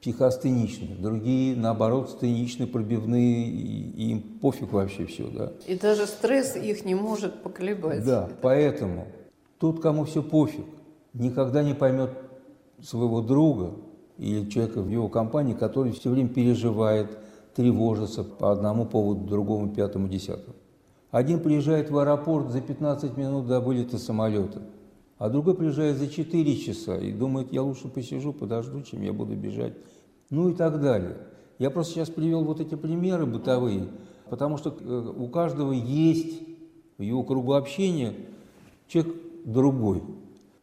психоастеничные, 0.00 0.94
другие, 0.94 1.56
наоборот, 1.56 2.10
стеничные, 2.10 2.66
пробивные, 2.66 3.48
и, 3.48 4.10
им 4.10 4.22
пофиг 4.40 4.72
вообще 4.72 5.06
все, 5.06 5.28
да. 5.28 5.52
И 5.66 5.76
даже 5.76 6.06
стресс 6.06 6.56
их 6.56 6.84
не 6.84 6.94
может 6.94 7.42
поколебать. 7.42 8.04
Да, 8.04 8.28
поэтому 8.40 9.08
тот, 9.58 9.80
кому 9.80 10.04
все 10.04 10.22
пофиг, 10.22 10.64
никогда 11.14 11.62
не 11.62 11.74
поймет 11.74 12.10
своего 12.80 13.20
друга 13.20 13.74
или 14.18 14.48
человека 14.48 14.82
в 14.82 14.88
его 14.88 15.08
компании, 15.08 15.54
который 15.54 15.92
все 15.92 16.10
время 16.10 16.28
переживает, 16.28 17.18
тревожится 17.54 18.22
по 18.22 18.52
одному 18.52 18.86
поводу, 18.86 19.24
другому, 19.24 19.74
пятому, 19.74 20.08
десятому. 20.08 20.54
Один 21.10 21.40
приезжает 21.40 21.90
в 21.90 21.98
аэропорт 21.98 22.50
за 22.50 22.60
15 22.60 23.16
минут 23.16 23.46
до 23.46 23.60
вылета 23.60 23.98
самолета– 23.98 24.62
а 25.18 25.28
другой 25.28 25.54
приезжает 25.54 25.96
за 25.96 26.08
4 26.08 26.56
часа 26.56 26.96
и 26.96 27.12
думает, 27.12 27.52
я 27.52 27.62
лучше 27.62 27.88
посижу, 27.88 28.32
подожду, 28.32 28.82
чем 28.82 29.02
я 29.02 29.12
буду 29.12 29.34
бежать. 29.34 29.74
Ну 30.30 30.50
и 30.50 30.54
так 30.54 30.80
далее. 30.80 31.16
Я 31.58 31.70
просто 31.70 31.94
сейчас 31.94 32.10
привел 32.10 32.44
вот 32.44 32.60
эти 32.60 32.76
примеры 32.76 33.26
бытовые, 33.26 33.88
потому 34.30 34.58
что 34.58 34.70
э, 34.78 35.12
у 35.16 35.28
каждого 35.28 35.72
есть 35.72 36.40
в 36.98 37.02
его 37.02 37.24
кругу 37.24 37.54
общения 37.54 38.14
человек 38.86 39.16
другой. 39.44 40.02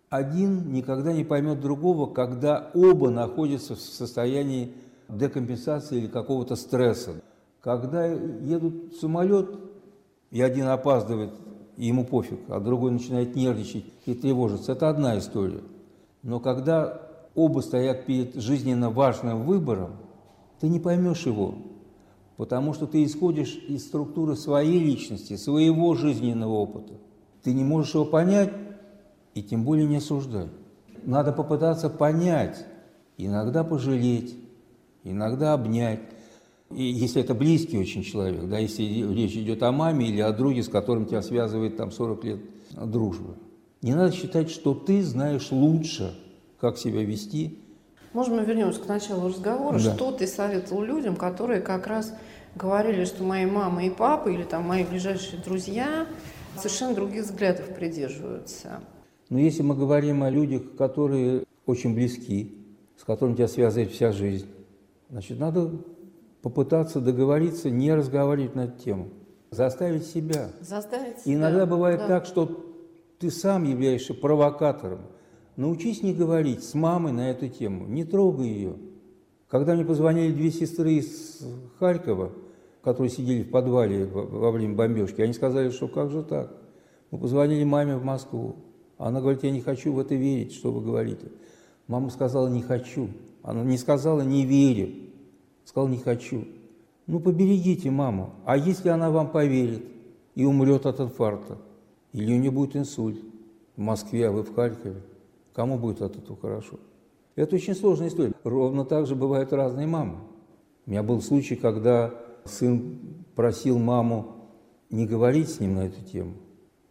Один 0.10 0.72
никогда 0.72 1.12
не 1.12 1.26
поймет 1.26 1.60
другого, 1.60 2.14
когда 2.14 2.72
оба 2.74 3.10
находятся 3.10 3.76
в 3.76 3.80
состоянии 3.80 4.72
декомпенсации 5.10 5.98
или 5.98 6.08
какого-то 6.08 6.56
стресса. 6.56 7.22
Когда 7.60 8.06
едут 8.06 8.94
в 8.94 9.00
самолет, 9.00 9.50
и 10.32 10.42
один 10.42 10.68
опаздывает 10.68 11.32
и 11.78 11.88
ему 11.88 12.06
пофиг, 12.06 12.40
а 12.48 12.60
другой 12.60 12.92
начинает 12.92 13.36
нервничать 13.36 13.86
и 14.06 14.14
тревожиться. 14.14 14.72
Это 14.72 14.90
одна 14.90 15.18
история. 15.18 15.62
Но 16.24 16.40
когда 16.40 17.02
оба 17.36 17.60
стоят 17.60 18.06
перед 18.06 18.36
жизненно 18.36 18.90
важным 18.90 19.44
выбором, 19.44 19.92
ты 20.60 20.70
не 20.70 20.80
поймешь 20.80 21.26
его, 21.26 21.56
потому 22.38 22.74
что 22.74 22.88
ты 22.88 23.04
исходишь 23.04 23.56
из 23.68 23.86
структуры 23.86 24.36
своей 24.36 24.80
личности, 24.80 25.36
своего 25.36 25.96
жизненного 25.96 26.54
опыта. 26.54 26.94
Ты 27.44 27.54
не 27.54 27.64
можешь 27.64 27.94
его 27.94 28.06
понять 28.06 28.54
и 29.34 29.44
тем 29.44 29.64
более 29.64 29.86
не 29.86 29.98
осуждать. 29.98 30.50
Надо 31.04 31.32
попытаться 31.32 31.90
понять, 31.90 32.66
иногда 33.18 33.64
пожалеть, 33.64 34.36
иногда 35.04 35.54
обнять, 35.54 36.00
и 36.76 36.84
если 36.84 37.22
это 37.22 37.34
близкий 37.34 37.78
очень 37.78 38.04
человек, 38.04 38.44
да, 38.50 38.60
если 38.60 38.84
речь 39.14 39.36
идет 39.36 39.64
о 39.64 39.72
маме 39.72 40.08
или 40.08 40.20
о 40.20 40.32
друге, 40.32 40.62
с 40.62 40.68
которым 40.68 41.06
тебя 41.06 41.22
связывает 41.22 41.78
там 41.78 41.92
40 41.92 42.24
лет 42.26 42.40
дружбы. 42.72 43.36
Не 43.82 43.94
надо 43.94 44.14
считать, 44.14 44.50
что 44.50 44.74
ты 44.74 45.04
знаешь 45.04 45.52
лучше, 45.52 46.18
как 46.60 46.78
себя 46.78 47.04
вести. 47.04 47.60
Можно 48.14 48.38
мы 48.38 48.46
вернемся 48.46 48.80
к 48.80 48.88
началу 48.88 49.30
разговора? 49.30 49.80
Да. 49.80 49.96
Что 49.96 50.12
ты 50.12 50.28
советовал 50.28 50.84
людям, 50.84 51.16
которые 51.16 51.62
как 51.62 51.88
раз 51.88 52.14
говорили, 52.56 53.06
что 53.06 53.24
мои 53.24 53.46
мама 53.46 53.86
и 53.86 53.90
папа 53.90 54.30
или 54.30 54.44
там 54.44 54.64
мои 54.64 54.84
ближайшие 54.84 55.42
друзья 55.42 56.08
совершенно 56.58 56.96
других 56.96 57.24
взглядов 57.24 57.76
придерживаются? 57.76 58.82
Но 59.30 59.40
если 59.40 59.64
мы 59.64 59.76
говорим 59.76 60.24
о 60.24 60.30
людях, 60.30 60.76
которые 60.78 61.44
очень 61.66 61.94
близки, 61.94 62.58
с 62.98 63.04
которыми 63.04 63.36
тебя 63.36 63.48
связывает 63.48 63.92
вся 63.92 64.12
жизнь, 64.12 64.48
значит, 65.10 65.40
надо 65.40 65.72
попытаться 66.46 67.02
договориться, 67.02 67.72
не 67.72 67.92
разговаривать 67.92 68.54
на 68.54 68.66
эту 68.66 68.78
тему, 68.80 69.10
заставить 69.50 70.06
себя. 70.06 70.52
Заставить 70.62 71.22
себя. 71.22 71.34
Иногда 71.34 71.66
бывает 71.66 72.02
да. 72.02 72.08
так, 72.08 72.28
что 72.28 72.64
ты 73.18 73.32
сам 73.32 73.64
являешься 73.64 74.14
провокатором, 74.14 75.00
Научись 75.56 76.04
не 76.04 76.14
говорить 76.14 76.64
с 76.64 76.76
мамой 76.76 77.14
на 77.14 77.32
эту 77.32 77.48
тему, 77.48 77.88
не 77.88 78.04
трогай 78.04 78.48
ее. 78.48 78.76
Когда 79.48 79.74
мне 79.74 79.86
позвонили 79.86 80.34
две 80.34 80.52
сестры 80.52 80.96
из 80.96 81.42
Харькова, 81.80 82.32
которые 82.84 83.10
сидели 83.10 83.42
в 83.42 83.50
подвале 83.50 84.06
во 84.06 84.52
время 84.52 84.76
бомбежки, 84.76 85.22
они 85.22 85.34
сказали, 85.34 85.72
что 85.72 85.88
как 85.88 86.12
же 86.12 86.22
так? 86.22 86.56
Мы 87.10 87.18
позвонили 87.18 87.64
маме 87.64 87.96
в 87.96 88.04
Москву. 88.04 88.58
Она 89.00 89.20
говорит, 89.20 89.44
я 89.44 89.50
не 89.50 89.62
хочу 89.62 89.94
в 89.94 90.00
это 90.00 90.14
верить, 90.14 90.54
что 90.54 90.72
вы 90.72 90.82
говорите. 90.82 91.28
Мама 91.88 92.12
сказала, 92.12 92.50
не 92.50 92.62
хочу. 92.62 93.10
Она 93.42 93.64
не 93.64 93.80
сказала, 93.80 94.22
не 94.22 94.46
верю. 94.46 95.05
Сказала, 95.66 95.90
не 95.90 95.98
хочу. 95.98 96.46
Ну, 97.08 97.20
поберегите 97.20 97.92
маму. 97.92 98.36
А 98.46 98.58
если 98.58 98.90
она 98.90 99.12
вам 99.12 99.32
поверит 99.32 99.84
и 100.36 100.46
умрет 100.46 100.86
от 100.86 101.00
инфаркта? 101.02 101.58
Или 102.14 102.34
у 102.34 102.40
нее 102.40 102.52
будет 102.52 102.76
инсульт 102.78 103.22
в 103.76 103.82
Москве, 103.82 104.30
а 104.30 104.32
вы 104.32 104.44
в 104.44 104.56
Харькове? 104.56 105.02
Кому 105.54 105.78
будет 105.78 106.02
от 106.02 106.16
этого 106.16 106.38
хорошо? 106.40 106.80
Это 107.36 107.56
очень 107.56 107.76
сложная 107.76 108.08
история. 108.08 108.34
Ровно 108.44 108.86
так 108.86 109.08
же 109.08 109.16
бывают 109.16 109.52
разные 109.52 109.88
мамы. 109.88 110.20
У 110.86 110.92
меня 110.92 111.04
был 111.04 111.22
случай, 111.22 111.56
когда 111.56 112.14
сын 112.46 113.00
просил 113.36 113.78
маму 113.78 114.36
не 114.90 115.06
говорить 115.06 115.50
с 115.50 115.60
ним 115.60 115.76
на 115.76 115.88
эту 115.88 116.02
тему, 116.04 116.34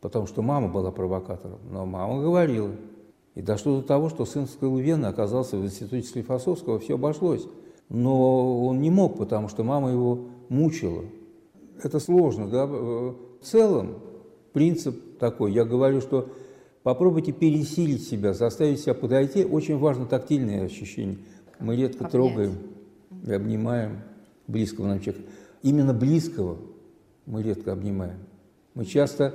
потому 0.01 0.27
что 0.27 0.43
мама 0.43 0.69
была 0.69 0.91
провокатором. 0.91 1.61
Но 1.71 1.87
мама 1.87 2.21
говорила. 2.21 2.73
И 3.35 3.43
дошло 3.43 3.81
до 3.81 3.87
того, 3.87 4.11
что 4.11 4.27
сын 4.27 4.47
вскрыл 4.47 4.77
вены, 4.77 5.07
оказался 5.07 5.57
в 5.57 5.65
институте 5.65 6.07
Склифосовского, 6.07 6.79
все 6.79 6.95
обошлось. 6.95 7.47
Но 7.88 8.66
он 8.66 8.81
не 8.81 8.90
мог, 8.90 9.18
потому 9.18 9.49
что 9.49 9.62
мама 9.64 9.90
его 9.90 10.27
мучила. 10.49 11.05
Это 11.83 12.01
сложно, 12.01 12.49
да? 12.49 12.66
В 12.66 13.16
целом 13.42 13.97
принцип 14.53 15.18
такой. 15.18 15.53
Я 15.53 15.64
говорю, 15.64 16.01
что 16.01 16.29
попробуйте 16.83 17.33
пересилить 17.33 18.07
себя, 18.07 18.33
заставить 18.33 18.81
себя 18.81 18.94
подойти. 18.94 19.44
Очень 19.44 19.79
важно 19.79 20.07
тактильное 20.07 20.64
ощущение. 20.64 21.18
Мы 21.61 21.77
редко 21.77 22.07
Обнять. 22.07 22.12
трогаем 22.12 22.59
и 23.27 23.33
обнимаем 23.33 24.03
близкого 24.47 24.87
нам 24.87 25.01
человека. 25.01 25.27
Именно 25.62 25.94
близкого 25.94 26.59
мы 27.27 27.42
редко 27.42 27.73
обнимаем. 27.73 28.18
Мы 28.75 28.85
часто 28.85 29.35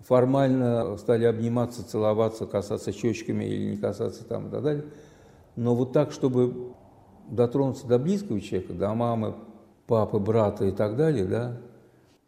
формально 0.00 0.96
стали 0.96 1.24
обниматься, 1.24 1.86
целоваться, 1.86 2.46
касаться 2.46 2.92
щечками 2.92 3.44
или 3.44 3.72
не 3.72 3.76
касаться 3.76 4.24
там 4.24 4.48
и 4.48 4.50
так 4.50 4.62
далее. 4.62 4.84
Но 5.56 5.74
вот 5.74 5.92
так, 5.92 6.12
чтобы 6.12 6.72
дотронуться 7.30 7.86
до 7.86 7.98
близкого 7.98 8.40
человека, 8.40 8.72
до 8.72 8.94
мамы, 8.94 9.34
папы, 9.86 10.18
брата 10.18 10.66
и 10.66 10.72
так 10.72 10.96
далее, 10.96 11.24
да, 11.24 11.56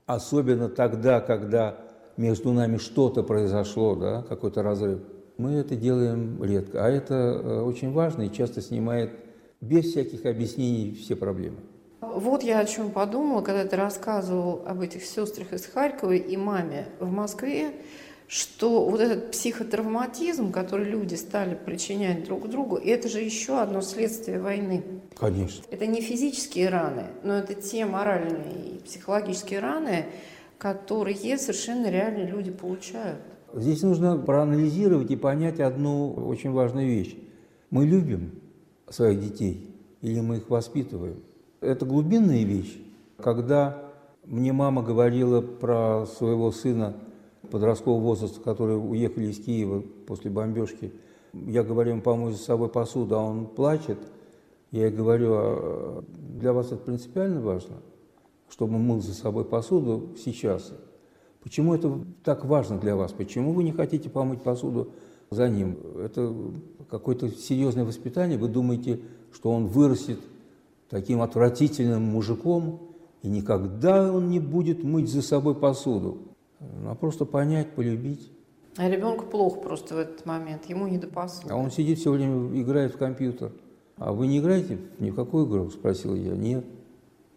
особенно 0.06 0.68
тогда, 0.68 1.20
когда 1.20 1.76
между 2.16 2.52
нами 2.52 2.76
что-то 2.76 3.22
произошло, 3.22 3.94
да, 3.94 4.22
какой-то 4.28 4.62
разрыв, 4.62 5.00
мы 5.38 5.52
это 5.52 5.76
делаем 5.76 6.42
редко. 6.42 6.84
А 6.84 6.88
это 6.88 7.14
э, 7.14 7.62
очень 7.62 7.92
важно 7.92 8.22
и 8.22 8.32
часто 8.32 8.60
снимает 8.60 9.12
без 9.60 9.86
всяких 9.86 10.26
объяснений 10.26 10.94
все 10.94 11.16
проблемы. 11.16 11.56
Вот 12.00 12.42
я 12.42 12.58
о 12.58 12.64
чем 12.64 12.90
подумала, 12.90 13.42
когда 13.42 13.64
ты 13.64 13.76
рассказывал 13.76 14.62
об 14.66 14.80
этих 14.80 15.04
сестрах 15.04 15.52
из 15.52 15.66
Харькова 15.66 16.12
и 16.12 16.36
маме 16.36 16.88
в 17.00 17.10
Москве, 17.10 17.72
что 18.32 18.88
вот 18.88 18.98
этот 18.98 19.30
психотравматизм, 19.32 20.52
который 20.52 20.86
люди 20.86 21.16
стали 21.16 21.54
причинять 21.54 22.24
друг 22.24 22.48
другу, 22.48 22.76
это 22.76 23.06
же 23.10 23.20
еще 23.20 23.60
одно 23.60 23.82
следствие 23.82 24.40
войны. 24.40 24.82
Конечно. 25.18 25.62
Это 25.70 25.86
не 25.86 26.00
физические 26.00 26.70
раны, 26.70 27.08
но 27.22 27.34
это 27.34 27.52
те 27.52 27.84
моральные 27.84 28.76
и 28.76 28.78
психологические 28.78 29.60
раны, 29.60 30.06
которые 30.56 31.36
совершенно 31.36 31.90
реально 31.90 32.24
люди 32.24 32.50
получают. 32.50 33.20
Здесь 33.52 33.82
нужно 33.82 34.16
проанализировать 34.16 35.10
и 35.10 35.16
понять 35.16 35.60
одну 35.60 36.14
очень 36.14 36.52
важную 36.52 36.86
вещь. 36.86 37.14
Мы 37.68 37.84
любим 37.84 38.40
своих 38.88 39.20
детей 39.20 39.76
или 40.00 40.20
мы 40.20 40.38
их 40.38 40.48
воспитываем? 40.48 41.22
Это 41.60 41.84
глубинная 41.84 42.44
вещь. 42.44 42.78
Когда 43.18 43.92
мне 44.24 44.54
мама 44.54 44.82
говорила 44.82 45.42
про 45.42 46.06
своего 46.06 46.50
сына 46.50 46.94
подросткового 47.52 48.00
возраста, 48.00 48.40
которые 48.40 48.78
уехали 48.78 49.26
из 49.26 49.38
Киева 49.38 49.84
после 50.06 50.30
бомбежки. 50.30 50.92
Я 51.34 51.62
говорю 51.62 51.90
ему 51.92 52.02
помочь 52.02 52.34
за 52.34 52.42
собой 52.42 52.70
посуду, 52.70 53.16
а 53.16 53.22
он 53.22 53.46
плачет. 53.46 53.98
Я 54.70 54.90
говорю, 54.90 55.32
а 55.34 56.04
для 56.08 56.54
вас 56.54 56.68
это 56.68 56.78
принципиально 56.78 57.42
важно, 57.42 57.76
чтобы 58.48 58.78
мыл 58.78 59.02
за 59.02 59.12
собой 59.12 59.44
посуду 59.44 60.14
сейчас? 60.24 60.72
Почему 61.42 61.74
это 61.74 62.00
так 62.24 62.46
важно 62.46 62.78
для 62.78 62.96
вас? 62.96 63.12
Почему 63.12 63.52
вы 63.52 63.64
не 63.64 63.72
хотите 63.72 64.08
помыть 64.08 64.40
посуду 64.40 64.92
за 65.30 65.50
ним? 65.50 65.76
Это 66.02 66.34
какое-то 66.88 67.28
серьезное 67.28 67.84
воспитание. 67.84 68.38
Вы 68.38 68.48
думаете, 68.48 69.00
что 69.30 69.50
он 69.50 69.66
вырастет 69.66 70.20
таким 70.88 71.20
отвратительным 71.20 72.02
мужиком, 72.02 72.80
и 73.22 73.28
никогда 73.28 74.10
он 74.10 74.30
не 74.30 74.40
будет 74.40 74.82
мыть 74.82 75.10
за 75.10 75.20
собой 75.20 75.54
посуду 75.54 76.31
а 76.86 76.94
просто 76.94 77.24
понять, 77.24 77.70
полюбить. 77.74 78.30
А 78.76 78.88
ребенку 78.88 79.26
плохо 79.26 79.60
просто 79.60 79.94
в 79.94 79.98
этот 79.98 80.24
момент, 80.24 80.64
ему 80.66 80.86
не 80.86 80.98
до 80.98 81.06
посуды. 81.06 81.52
А 81.52 81.56
он 81.56 81.70
сидит 81.70 81.98
все 81.98 82.10
время, 82.10 82.58
играет 82.58 82.94
в 82.94 82.98
компьютер. 82.98 83.52
А 83.96 84.12
вы 84.12 84.26
не 84.26 84.38
играете 84.38 84.78
ни 84.98 85.10
в 85.10 85.14
какую 85.14 85.46
игру? 85.46 85.70
Спросил 85.70 86.14
я. 86.14 86.34
Нет. 86.34 86.64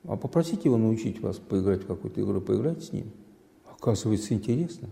А 0.08 0.16
попросите 0.16 0.62
его 0.66 0.78
научить 0.78 1.22
вас 1.22 1.38
поиграть 1.38 1.84
в 1.84 1.88
какую-то 1.88 2.22
игру, 2.22 2.40
поиграть 2.40 2.84
с 2.84 2.94
ним. 2.94 3.12
Оказывается, 3.66 4.34
интересно. 4.34 4.90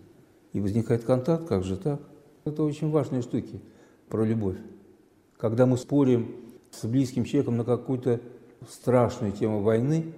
И 0.52 0.60
возникает 0.60 1.04
контакт, 1.04 1.48
как 1.48 1.64
же 1.64 1.78
так? 1.78 2.02
Это 2.44 2.64
очень 2.64 2.92
важные 2.92 3.22
штуки 3.22 3.62
про 4.10 4.26
любовь. 4.26 4.58
Когда 5.38 5.66
мы 5.66 5.78
спорим 5.78 6.36
с 6.72 6.86
близким 6.86 7.24
человеком 7.24 7.58
на 7.58 7.64
какую-то 7.64 8.20
страшную 8.70 9.32
тему 9.32 9.62
войны, 9.62 10.14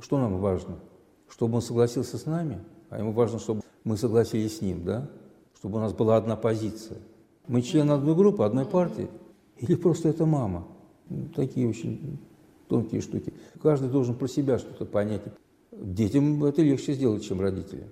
что 0.00 0.18
нам 0.18 0.38
важно? 0.38 0.78
Чтобы 1.28 1.56
он 1.56 1.62
согласился 1.62 2.16
с 2.16 2.24
нами– 2.24 2.58
а 2.90 2.98
ему 2.98 3.12
важно, 3.12 3.38
чтобы 3.38 3.62
мы 3.84 3.96
согласились 3.96 4.58
с 4.58 4.60
ним, 4.60 4.84
да? 4.84 5.10
Чтобы 5.56 5.78
у 5.78 5.80
нас 5.80 5.92
была 5.92 6.16
одна 6.16 6.36
позиция. 6.36 6.98
Мы 7.46 7.62
члены 7.62 7.92
одной 7.92 8.14
группы, 8.14 8.44
одной 8.44 8.64
партии. 8.64 9.08
Или 9.56 9.74
просто 9.74 10.08
это 10.08 10.26
мама. 10.26 10.66
Ну, 11.08 11.28
такие 11.34 11.68
очень 11.68 12.18
тонкие 12.68 13.00
штуки. 13.00 13.32
Каждый 13.62 13.88
должен 13.88 14.14
про 14.14 14.28
себя 14.28 14.58
что-то 14.58 14.84
понять. 14.84 15.22
Детям 15.72 16.44
это 16.44 16.62
легче 16.62 16.92
сделать, 16.92 17.24
чем 17.24 17.40
родителям. 17.40 17.88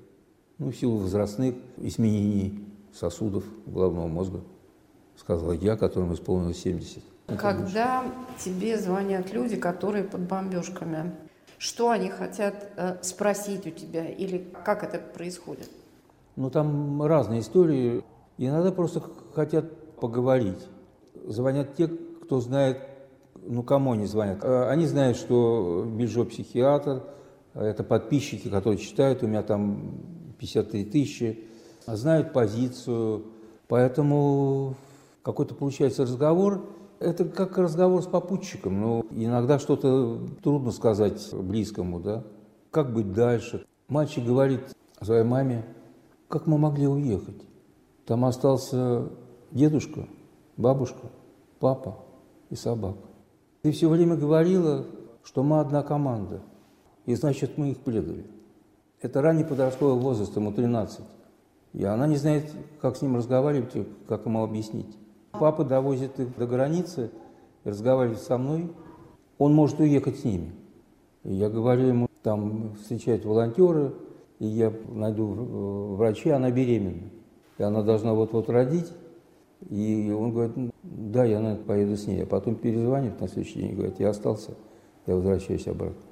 Ну, 0.59 0.71
в 0.71 0.77
силу 0.77 0.99
возрастных 0.99 1.55
изменений 1.79 2.65
сосудов 2.93 3.45
головного 3.67 4.09
мозга, 4.09 4.41
сказала 5.17 5.53
я, 5.53 5.77
которому 5.77 6.15
исполнилось 6.15 6.59
70. 6.59 7.03
Когда 7.39 8.05
тебе 8.39 8.79
звонят 8.79 9.33
люди, 9.33 9.57
которые 9.57 10.05
под 10.05 10.23
бомбежками, 10.23 11.13
что 11.59 11.91
они 11.91 12.09
хотят 12.09 12.71
э, 12.77 12.97
спросить 13.03 13.67
у 13.67 13.71
тебя 13.71 14.09
или 14.09 14.39
как 14.65 14.83
это 14.83 14.99
происходит? 14.99 15.71
Ну, 16.37 16.51
там 16.51 17.03
разные 17.03 17.41
истории. 17.41 18.05
Иногда 18.39 18.71
просто 18.73 19.03
хотят 19.35 19.97
поговорить. 19.97 20.67
Звонят 21.25 21.75
те, 21.75 21.89
кто 21.89 22.41
знает, 22.41 22.79
ну, 23.43 23.63
кому 23.63 23.93
они 23.93 24.07
звонят. 24.07 24.43
Э, 24.43 24.69
они 24.69 24.87
знают, 24.87 25.17
что 25.17 25.85
Бельжо 25.87 26.25
психиатр, 26.25 27.03
это 27.55 27.83
подписчики, 27.83 28.49
которые 28.49 28.79
читают, 28.79 29.23
у 29.23 29.27
меня 29.27 29.43
там 29.43 30.35
53 30.39 30.85
тысячи, 30.85 31.45
знают 31.87 32.35
позицию, 32.35 33.25
поэтому 33.69 34.75
какой-то 35.23 35.55
получается 35.55 36.03
разговор, 36.03 36.67
это 37.01 37.25
как 37.25 37.59
разговор 37.59 38.03
с 38.03 38.07
попутчиком. 38.07 38.81
Ну, 38.81 39.07
иногда 39.11 39.59
что-то 39.59 40.21
трудно 40.43 40.71
сказать 40.73 41.33
близкому, 41.33 42.01
да. 42.01 42.25
Как 42.71 42.93
быть 42.93 43.13
дальше? 43.13 43.67
Мальчик 43.89 44.25
говорит 44.25 44.61
своей 45.01 45.25
маме, 45.25 45.65
как 46.29 46.47
мы 46.47 46.59
могли 46.59 46.89
уехать? 46.89 47.43
Там 48.07 48.25
остался 48.25 49.09
дедушка, 49.51 50.09
бабушка, 50.57 51.09
папа 51.61 51.99
и 52.51 52.57
собака. 52.57 52.99
Ты 53.63 53.73
все 53.73 53.89
время 53.89 54.17
говорила, 54.17 54.87
что 55.25 55.43
мы 55.43 55.61
одна 55.61 55.83
команда, 55.83 56.41
и 57.05 57.15
значит 57.15 57.59
мы 57.59 57.71
их 57.71 57.79
предали. 57.79 58.27
Это 59.01 59.23
ранний 59.23 59.45
подростковый 59.45 60.01
возраст, 60.01 60.35
ему 60.37 60.53
13. 60.53 61.01
И 61.75 61.85
она 61.85 62.07
не 62.07 62.17
знает, 62.17 62.51
как 62.81 62.97
с 62.97 63.03
ним 63.03 63.17
разговаривать, 63.17 63.73
как 64.09 64.25
ему 64.25 64.43
объяснить. 64.43 64.97
Папа 65.39 65.65
довозит 65.65 66.19
их 66.21 66.37
до 66.37 66.47
границы, 66.47 67.11
разговаривает 67.65 68.21
со 68.21 68.39
мной. 68.39 68.71
Он 69.39 69.55
может 69.55 69.81
уехать 69.81 70.21
с 70.21 70.25
ними. 70.25 70.53
И 71.25 71.35
я 71.35 71.51
говорю 71.51 71.89
ему, 71.89 72.09
там 72.23 72.75
встречают 72.75 73.25
волонтеры, 73.25 73.93
и 74.39 74.47
я 74.47 74.73
найду 74.89 75.27
врача, 75.97 76.37
она 76.37 76.51
беременна. 76.51 77.11
И 77.59 77.63
она 77.63 77.83
должна 77.83 78.15
вот-вот 78.15 78.49
родить. 78.49 78.93
И 79.71 80.13
он 80.17 80.33
говорит, 80.33 80.73
да, 80.83 81.25
я 81.25 81.41
наверное, 81.41 81.65
поеду 81.65 81.97
с 81.97 82.07
ней. 82.07 82.23
А 82.23 82.27
потом 82.27 82.55
перезвонит 82.57 83.21
на 83.21 83.29
следующий 83.29 83.61
день 83.61 83.75
говорит, 83.75 83.99
я 83.99 84.11
остался, 84.11 84.55
я 85.07 85.15
возвращаюсь 85.15 85.67
обратно. 85.67 86.03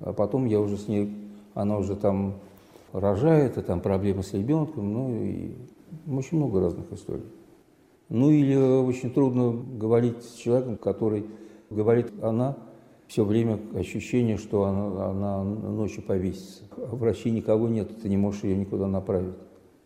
А 0.00 0.12
потом 0.12 0.46
я 0.46 0.60
уже 0.60 0.76
с 0.76 0.86
ней, 0.86 1.12
она 1.54 1.76
уже 1.78 1.96
там 1.96 2.34
рожает, 2.92 3.58
и 3.58 3.62
там 3.62 3.80
проблемы 3.80 4.22
с 4.22 4.32
ребенком, 4.32 4.92
ну 4.92 5.14
и 5.14 5.54
очень 6.08 6.38
много 6.38 6.60
разных 6.60 6.90
историй. 6.92 7.24
Ну 8.08 8.30
или 8.30 8.56
очень 8.56 9.12
трудно 9.12 9.52
говорить 9.52 10.22
с 10.22 10.34
человеком, 10.34 10.76
который 10.78 11.26
говорит 11.70 12.12
«она», 12.22 12.56
все 13.06 13.24
время 13.24 13.58
ощущение, 13.74 14.36
что 14.36 14.64
она, 14.64 15.10
она 15.10 15.42
ночью 15.42 16.02
повесится. 16.02 16.64
А 16.76 16.94
в 16.94 17.02
России 17.02 17.30
никого 17.30 17.68
нет, 17.68 18.02
ты 18.02 18.08
не 18.08 18.18
можешь 18.18 18.44
ее 18.44 18.54
никуда 18.54 18.86
направить. 18.86 19.34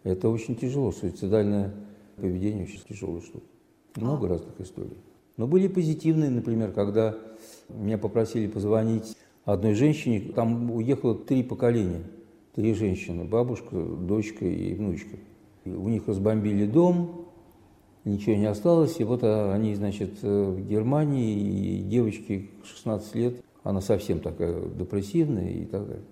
Это 0.03 0.29
очень 0.29 0.57
тяжело, 0.57 0.91
суицидальное 0.91 1.73
поведение 2.17 2.65
очень 2.65 2.81
тяжелая 2.89 3.21
штука. 3.21 3.47
Много 3.95 4.29
разных 4.29 4.61
историй. 4.61 4.97
Но 5.37 5.47
были 5.47 5.69
позитивные, 5.69 6.31
например, 6.31 6.73
когда 6.73 7.17
меня 7.69 7.97
попросили 7.97 8.49
позвонить 8.49 9.17
одной 9.45 9.75
женщине, 9.75 10.33
там 10.35 10.71
уехало 10.73 11.15
три 11.15 11.43
поколения, 11.43 12.03
три 12.55 12.75
женщины, 12.75 13.25
бабушка, 13.25 13.77
дочка 13.77 14.45
и 14.45 14.75
внучка. 14.75 15.17
И 15.65 15.71
у 15.71 15.89
них 15.89 16.09
разбомбили 16.09 16.67
дом, 16.67 17.22
ничего 18.05 18.37
не 18.37 18.47
осталось, 18.47 19.01
и 19.01 19.05
вот 19.05 19.23
они, 19.25 19.75
значит, 19.75 20.23
в 20.23 20.61
Германии, 20.67 21.79
и 21.79 21.83
девочке 21.83 22.51
16 22.65 23.15
лет, 23.15 23.45
она 23.63 23.81
совсем 23.81 24.21
такая 24.21 24.69
депрессивная 24.69 25.51
и 25.51 25.65
так 25.65 25.87
далее. 25.87 26.05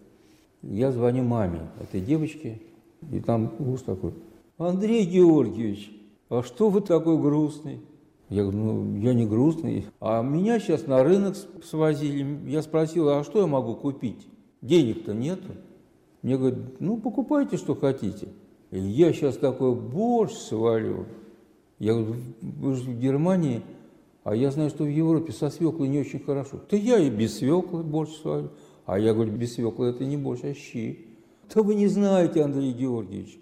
Я 0.63 0.93
звоню 0.93 1.25
маме 1.25 1.69
этой 1.81 2.01
девочки, 2.01 2.61
и 3.11 3.21
там 3.21 3.53
голос 3.59 3.83
такой, 3.83 4.13
Андрей 4.59 5.07
Георгиевич, 5.07 5.91
а 6.29 6.43
что 6.43 6.69
вы 6.69 6.81
такой 6.81 7.19
грустный? 7.19 7.81
Я 8.29 8.43
говорю, 8.43 8.59
ну, 8.59 8.97
я 8.99 9.13
не 9.13 9.27
грустный. 9.27 9.87
А 10.01 10.23
меня 10.23 10.61
сейчас 10.61 10.87
на 10.87 11.03
рынок 11.03 11.35
свозили. 11.65 12.49
Я 12.49 12.63
спросил, 12.63 13.09
а 13.09 13.25
что 13.25 13.41
я 13.41 13.49
могу 13.49 13.75
купить? 13.75 14.29
Денег-то 14.63 15.13
нету. 15.13 15.49
Мне 16.23 16.39
говорят, 16.39 16.59
ну, 16.79 16.99
покупайте, 16.99 17.57
что 17.57 17.75
хотите. 17.75 18.29
И 18.71 18.79
я 18.79 19.13
сейчас 19.13 19.37
такой 19.37 19.75
борщ 19.75 20.33
свалю. 20.35 21.07
Я 21.81 21.95
говорю, 21.95 22.15
вы 22.41 22.75
же 22.75 22.85
в 22.85 23.01
Германии, 23.01 23.63
а 24.23 24.37
я 24.37 24.53
знаю, 24.53 24.71
что 24.71 24.85
в 24.85 24.89
Европе 24.89 25.33
со 25.33 25.51
свеклой 25.51 25.89
не 25.89 25.99
очень 25.99 26.21
хорошо. 26.21 26.61
Да 26.71 26.77
я 26.77 26.99
и 26.99 27.11
без 27.11 27.39
свеклы 27.39 27.83
борщ 27.83 28.13
свалю. 28.21 28.51
А 28.87 29.01
я 29.01 29.13
говорю, 29.13 29.33
без 29.33 29.55
свеклы 29.55 29.89
это 29.89 30.05
не 30.05 30.17
борщ, 30.17 30.45
а 30.45 30.55
щи. 30.55 31.07
Да 31.53 31.63
вы 31.63 31.75
не 31.75 31.89
знаете, 31.89 32.43
Андрей 32.43 32.73
Георгиевич. 32.73 33.41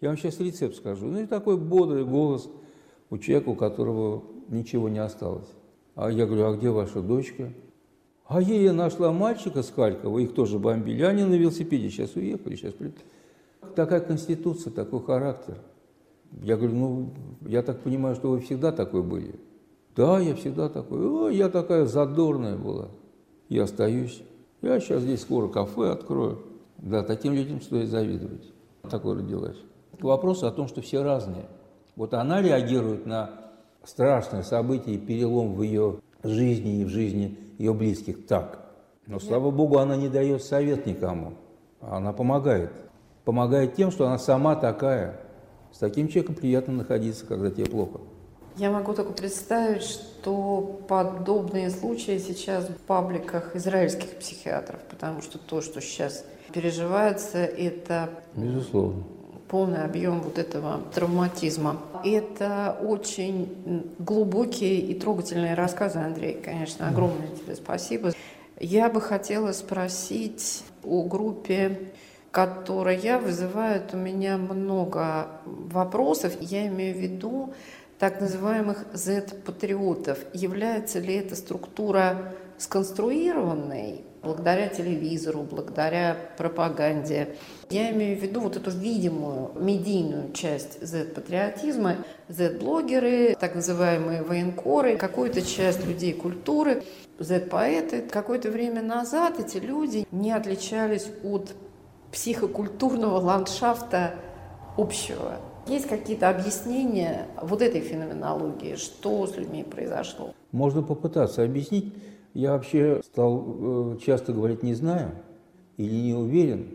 Я 0.00 0.08
вам 0.08 0.16
сейчас 0.16 0.40
рецепт 0.40 0.76
скажу. 0.76 1.04
Ну 1.06 1.20
и 1.20 1.26
такой 1.26 1.58
бодрый 1.58 2.06
голос– 2.06 2.48
у 3.14 3.18
человека, 3.18 3.50
у 3.50 3.54
которого 3.54 4.24
ничего 4.48 4.88
не 4.88 4.98
осталось. 4.98 5.48
А 5.94 6.10
я 6.10 6.26
говорю, 6.26 6.46
а 6.46 6.56
где 6.56 6.70
ваша 6.70 7.00
дочка? 7.00 7.52
А 8.26 8.40
ей 8.40 8.64
я 8.64 8.72
нашла 8.72 9.12
мальчика 9.12 9.62
с 9.62 9.70
Харькова, 9.70 10.18
их 10.18 10.34
тоже 10.34 10.58
бомбили, 10.58 11.02
они 11.02 11.22
на 11.24 11.34
велосипеде 11.34 11.90
сейчас 11.90 12.16
уехали, 12.16 12.56
сейчас. 12.56 12.74
Такая 13.76 14.00
конституция, 14.00 14.72
такой 14.72 15.00
характер. 15.04 15.58
Я 16.42 16.56
говорю, 16.56 16.74
ну, 16.74 17.14
я 17.46 17.62
так 17.62 17.80
понимаю, 17.80 18.14
что 18.14 18.30
вы 18.30 18.40
всегда 18.40 18.72
такой 18.72 19.02
были. 19.02 19.38
Да, 19.96 20.18
я 20.18 20.34
всегда 20.34 20.68
такой. 20.68 21.06
О, 21.06 21.28
я 21.28 21.48
такая 21.48 21.86
задорная 21.86 22.56
была. 22.56 22.88
Я 23.48 23.64
остаюсь. 23.64 24.22
Я 24.62 24.80
сейчас 24.80 25.02
здесь 25.02 25.22
скоро 25.22 25.48
кафе 25.48 25.90
открою. 25.90 26.42
Да, 26.78 27.02
таким 27.02 27.34
людям 27.34 27.60
стоит 27.60 27.88
завидовать. 27.88 28.52
Такой 28.90 29.16
родилась. 29.16 29.56
К 29.98 30.04
вопросу 30.04 30.46
о 30.46 30.50
том, 30.50 30.66
что 30.66 30.80
все 30.80 31.02
разные. 31.02 31.46
Вот 31.96 32.14
она 32.14 32.42
реагирует 32.42 33.06
на 33.06 33.30
страшное 33.84 34.42
событие 34.42 34.96
и 34.96 34.98
перелом 34.98 35.54
в 35.54 35.62
ее 35.62 36.00
жизни 36.22 36.80
и 36.80 36.84
в 36.84 36.88
жизни 36.88 37.38
ее 37.58 37.72
близких 37.72 38.26
так. 38.26 38.64
Но, 39.06 39.20
слава 39.20 39.50
Богу, 39.50 39.78
она 39.78 39.96
не 39.96 40.08
дает 40.08 40.42
совет 40.42 40.86
никому. 40.86 41.34
Она 41.80 42.12
помогает. 42.12 42.72
Помогает 43.24 43.74
тем, 43.74 43.90
что 43.90 44.06
она 44.06 44.18
сама 44.18 44.56
такая. 44.56 45.20
С 45.74 45.78
таким 45.78 46.06
человеком 46.06 46.36
приятно 46.36 46.72
находиться, 46.72 47.26
когда 47.26 47.50
тебе 47.50 47.66
плохо. 47.66 48.00
Я 48.56 48.70
могу 48.70 48.94
только 48.94 49.12
представить, 49.12 49.82
что 49.82 50.80
подобные 50.86 51.68
случаи 51.70 52.18
сейчас 52.18 52.68
в 52.68 52.76
пабликах 52.86 53.56
израильских 53.56 54.10
психиатров, 54.10 54.78
потому 54.88 55.20
что 55.20 55.38
то, 55.38 55.60
что 55.60 55.80
сейчас 55.80 56.24
переживается, 56.52 57.38
это 57.38 58.10
Безусловно 58.36 59.02
полный 59.48 59.84
объем 59.84 60.20
вот 60.20 60.38
этого 60.38 60.80
травматизма. 60.94 61.80
Это 62.04 62.76
очень 62.82 63.92
глубокие 63.98 64.80
и 64.80 64.94
трогательные 64.94 65.54
рассказы, 65.54 65.98
Андрей. 65.98 66.40
Конечно, 66.42 66.88
огромное 66.88 67.28
тебе 67.28 67.54
спасибо. 67.54 68.12
Я 68.58 68.88
бы 68.88 69.00
хотела 69.00 69.52
спросить 69.52 70.64
о 70.84 71.02
группе, 71.04 71.92
которая 72.34 73.20
вызывает 73.20 73.94
у 73.94 73.96
меня 73.96 74.36
много 74.36 75.28
вопросов. 75.46 76.32
Я 76.40 76.66
имею 76.66 76.96
в 76.96 76.98
виду 76.98 77.54
так 78.00 78.20
называемых 78.20 78.86
Z-патриотов. 78.92 80.18
Является 80.32 80.98
ли 80.98 81.14
эта 81.14 81.36
структура 81.36 82.34
сконструированной 82.58 84.04
благодаря 84.20 84.68
телевизору, 84.68 85.42
благодаря 85.42 86.16
пропаганде. 86.36 87.36
Я 87.70 87.92
имею 87.92 88.18
в 88.18 88.22
виду 88.22 88.40
вот 88.40 88.56
эту 88.56 88.70
видимую 88.70 89.52
медийную 89.54 90.32
часть 90.32 90.84
Z-патриотизма, 90.84 91.98
Z-блогеры, 92.28 93.36
так 93.38 93.54
называемые 93.54 94.22
военкоры, 94.22 94.96
какую-то 94.96 95.42
часть 95.42 95.86
людей 95.86 96.14
культуры, 96.14 96.82
Z-поэты. 97.18 98.02
Какое-то 98.02 98.50
время 98.50 98.82
назад 98.82 99.38
эти 99.38 99.58
люди 99.58 100.06
не 100.10 100.32
отличались 100.32 101.06
от 101.22 101.54
психокультурного 102.14 103.18
ландшафта 103.18 104.14
общего. 104.76 105.40
Есть 105.66 105.88
какие-то 105.88 106.30
объяснения 106.30 107.26
вот 107.42 107.60
этой 107.60 107.80
феноменологии, 107.80 108.76
что 108.76 109.26
с 109.26 109.36
людьми 109.36 109.64
произошло? 109.64 110.32
Можно 110.52 110.82
попытаться 110.82 111.42
объяснить. 111.42 111.92
Я 112.32 112.52
вообще 112.52 113.00
стал 113.04 113.44
э, 113.46 113.98
часто 114.04 114.32
говорить 114.32 114.62
«не 114.62 114.74
знаю» 114.74 115.10
или 115.76 115.92
«не 115.92 116.14
уверен», 116.14 116.68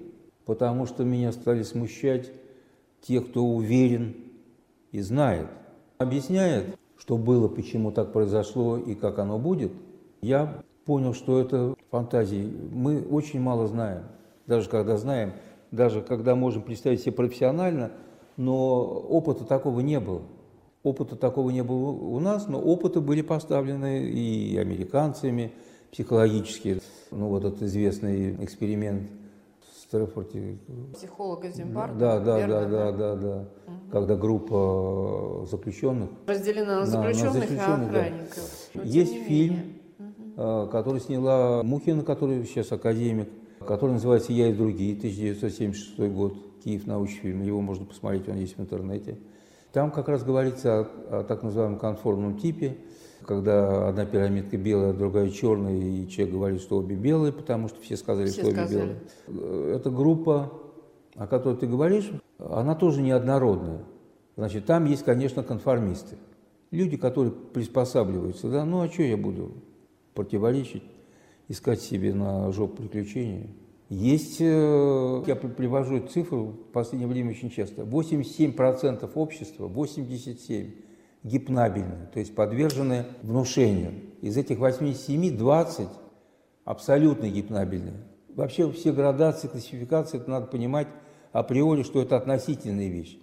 потому 0.45 0.85
что 0.85 1.05
меня 1.05 1.31
стали 1.31 1.63
смущать 1.63 2.31
те, 3.01 3.21
кто 3.21 3.45
уверен 3.45 4.15
и 4.91 4.99
знает. 4.99 5.47
Объясняет, 5.99 6.77
что 6.97 7.17
было, 7.17 7.47
почему 7.47 7.91
так 7.91 8.11
произошло 8.11 8.77
и 8.77 8.93
как 8.93 9.19
оно 9.19 9.39
будет. 9.39 9.71
Я 10.21 10.61
понял, 10.85 11.13
что 11.13 11.39
это 11.39 11.75
фантазии. 11.91 12.51
Мы 12.73 13.01
очень 13.03 13.39
мало 13.39 13.67
знаем. 13.67 14.03
Даже 14.49 14.67
когда 14.67 14.97
знаем, 14.97 15.33
даже 15.69 16.01
когда 16.01 16.33
можем 16.33 16.63
представить 16.63 17.01
себе 17.01 17.11
профессионально, 17.11 17.91
но 18.35 18.83
опыта 18.83 19.45
такого 19.45 19.79
не 19.81 19.99
было. 19.99 20.23
Опыта 20.81 21.15
такого 21.15 21.51
не 21.51 21.61
было 21.61 21.91
у 21.91 22.19
нас, 22.19 22.47
но 22.47 22.59
опыты 22.59 22.99
были 22.99 23.21
поставлены 23.21 24.05
и 24.05 24.57
американцами 24.57 25.51
психологические. 25.91 26.79
Ну, 27.11 27.27
вот 27.27 27.45
этот 27.45 27.61
известный 27.61 28.43
эксперимент 28.43 29.11
в 29.61 29.81
Стрэфорде. 29.83 30.57
Психолога 30.95 31.49
Зимбарда. 31.51 31.99
Да, 31.99 32.19
да, 32.19 32.47
да, 32.47 32.65
да, 32.65 32.91
да, 32.91 33.15
да. 33.15 33.37
Угу. 33.67 33.91
Когда 33.91 34.15
группа 34.15 35.45
заключенных... 35.47 36.09
Разделена 36.25 36.79
на 36.79 36.85
заключенных, 36.87 37.33
на 37.33 37.39
заключенных 37.39 37.93
и 37.93 37.97
охранников. 37.97 38.69
Да. 38.73 38.81
Есть 38.83 39.13
фильм, 39.27 39.59
угу. 39.99 40.67
который 40.71 41.01
сняла 41.01 41.61
Мухина, 41.61 42.03
который 42.03 42.43
сейчас 42.45 42.71
академик, 42.71 43.29
который 43.65 43.91
называется 43.91 44.33
«Я 44.33 44.49
и 44.49 44.53
другие», 44.53 44.95
1976 44.95 46.11
год, 46.13 46.35
Киев 46.63 46.87
научный 46.87 47.19
фильм. 47.19 47.41
Его 47.43 47.61
можно 47.61 47.85
посмотреть, 47.85 48.27
он 48.27 48.37
есть 48.37 48.57
в 48.57 48.61
интернете. 48.61 49.17
Там 49.71 49.91
как 49.91 50.09
раз 50.09 50.23
говорится 50.23 50.79
о, 50.79 51.19
о 51.19 51.23
так 51.23 51.43
называемом 51.43 51.77
конформном 51.77 52.37
типе, 52.37 52.77
когда 53.25 53.87
одна 53.87 54.05
пирамидка 54.05 54.57
белая, 54.57 54.93
другая 54.93 55.29
черная, 55.29 55.75
и 55.75 56.07
человек 56.07 56.33
говорит, 56.33 56.61
что 56.61 56.77
обе 56.77 56.95
белые, 56.95 57.31
потому 57.31 57.67
что 57.67 57.79
все 57.81 57.95
сказали, 57.97 58.27
все 58.27 58.41
что 58.41 58.51
сказали. 58.51 58.81
обе 58.81 58.95
белые. 59.27 59.75
Эта 59.75 59.89
группа, 59.91 60.51
о 61.15 61.27
которой 61.27 61.57
ты 61.57 61.67
говоришь, 61.67 62.11
она 62.39 62.75
тоже 62.75 63.01
неоднородная. 63.01 63.83
Значит, 64.35 64.65
там 64.65 64.85
есть, 64.85 65.03
конечно, 65.03 65.43
конформисты. 65.43 66.17
Люди, 66.71 66.97
которые 66.97 67.31
приспосабливаются, 67.31 68.49
да, 68.49 68.63
ну 68.63 68.81
а 68.81 68.89
что 68.89 69.03
я 69.03 69.17
буду 69.17 69.51
противоречить, 70.13 70.83
искать 71.49 71.81
себе 71.81 72.13
на 72.13 72.51
жопу 72.53 72.83
приключения? 72.83 73.47
Есть, 73.89 74.37
э, 74.39 75.23
я 75.25 75.35
привожу 75.35 75.99
цифру 76.07 76.45
в 76.45 76.71
последнее 76.71 77.09
время 77.09 77.31
очень 77.31 77.49
часто, 77.49 77.83
87% 77.83 79.09
общества, 79.15 79.67
87% 79.67 80.85
гипнабельны, 81.23 82.07
то 82.13 82.19
есть 82.19 82.33
подвержены 82.33 83.05
внушению. 83.23 83.93
Из 84.21 84.37
этих 84.37 84.59
87 84.59 85.35
20 85.37 85.89
абсолютно 86.63 87.27
гипнабельны. 87.29 87.93
Вообще 88.35 88.71
все 88.71 88.93
градации, 88.93 89.47
классификации, 89.47 90.17
это 90.17 90.29
надо 90.29 90.47
понимать 90.47 90.87
априори, 91.31 91.83
что 91.83 92.01
это 92.01 92.15
относительная 92.15 92.87
вещь. 92.87 93.17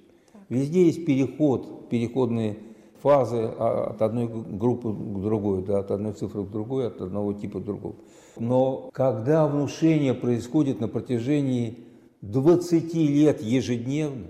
Везде 0.49 0.87
есть 0.87 1.07
переход, 1.07 1.89
переходные 1.89 2.59
фазы 3.07 3.55
а, 3.57 3.91
от 3.91 4.03
одной 4.03 4.27
группы 4.27 4.93
к 4.93 5.23
другой, 5.23 5.63
да, 5.63 5.79
от 5.79 5.93
одной 5.93 6.13
цифры 6.13 6.45
к 6.45 6.51
другой, 6.51 6.89
от 6.89 7.01
одного 7.01 7.35
типа 7.35 7.61
к 7.61 7.65
другому. 7.65 7.95
Но 8.37 8.91
когда 8.93 9.47
внушение 9.47 10.13
происходит 10.13 10.81
на 10.81 10.89
протяжении 10.89 11.85
20 12.23 12.95
лет 12.95 13.43
ежедневно, 13.43 14.27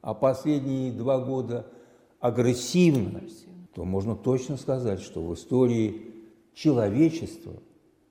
а 0.00 0.14
последние 0.14 0.92
два 0.92 1.18
года 1.18 1.66
агрессивно, 2.20 3.20
то 3.74 3.84
можно 3.84 4.14
точно 4.14 4.56
сказать, 4.56 5.00
что 5.00 5.22
в 5.22 5.34
истории 5.34 6.02
человечества 6.54 7.54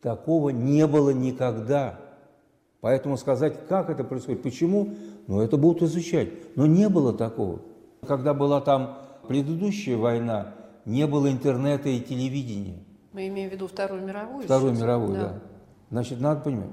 такого 0.01 0.49
не 0.49 0.85
было 0.85 1.11
никогда. 1.11 1.97
Поэтому 2.81 3.15
сказать, 3.15 3.67
как 3.69 3.89
это 3.89 4.03
происходит, 4.03 4.43
почему, 4.43 4.95
ну 5.27 5.39
это 5.39 5.55
будут 5.55 5.83
изучать. 5.83 6.27
Но 6.57 6.65
не 6.65 6.89
было 6.89 7.13
такого. 7.13 7.61
Когда 8.05 8.33
была 8.33 8.59
там 8.59 9.08
предыдущая 9.29 9.95
война, 9.95 10.55
не 10.85 11.05
было 11.05 11.31
интернета 11.31 11.87
и 11.87 12.01
телевидения. 12.01 12.83
Мы 13.13 13.27
имеем 13.27 13.51
в 13.51 13.53
виду 13.53 13.67
Вторую 13.67 14.03
мировую? 14.03 14.43
Вторую 14.43 14.71
сейчас? 14.73 14.81
мировую, 14.81 15.13
да. 15.13 15.19
да. 15.21 15.41
Значит, 15.91 16.19
надо 16.19 16.41
понимать, 16.41 16.71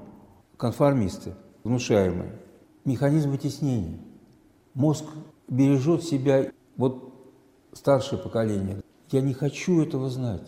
конформисты, 0.57 1.35
внушаемые, 1.63 2.33
механизм 2.83 3.29
вытеснения. 3.29 3.99
Мозг 4.73 5.05
бережет 5.47 6.03
себя, 6.03 6.51
вот 6.77 7.13
старшее 7.73 8.19
поколение. 8.19 8.81
Я 9.11 9.21
не 9.21 9.33
хочу 9.33 9.83
этого 9.83 10.09
знать. 10.09 10.47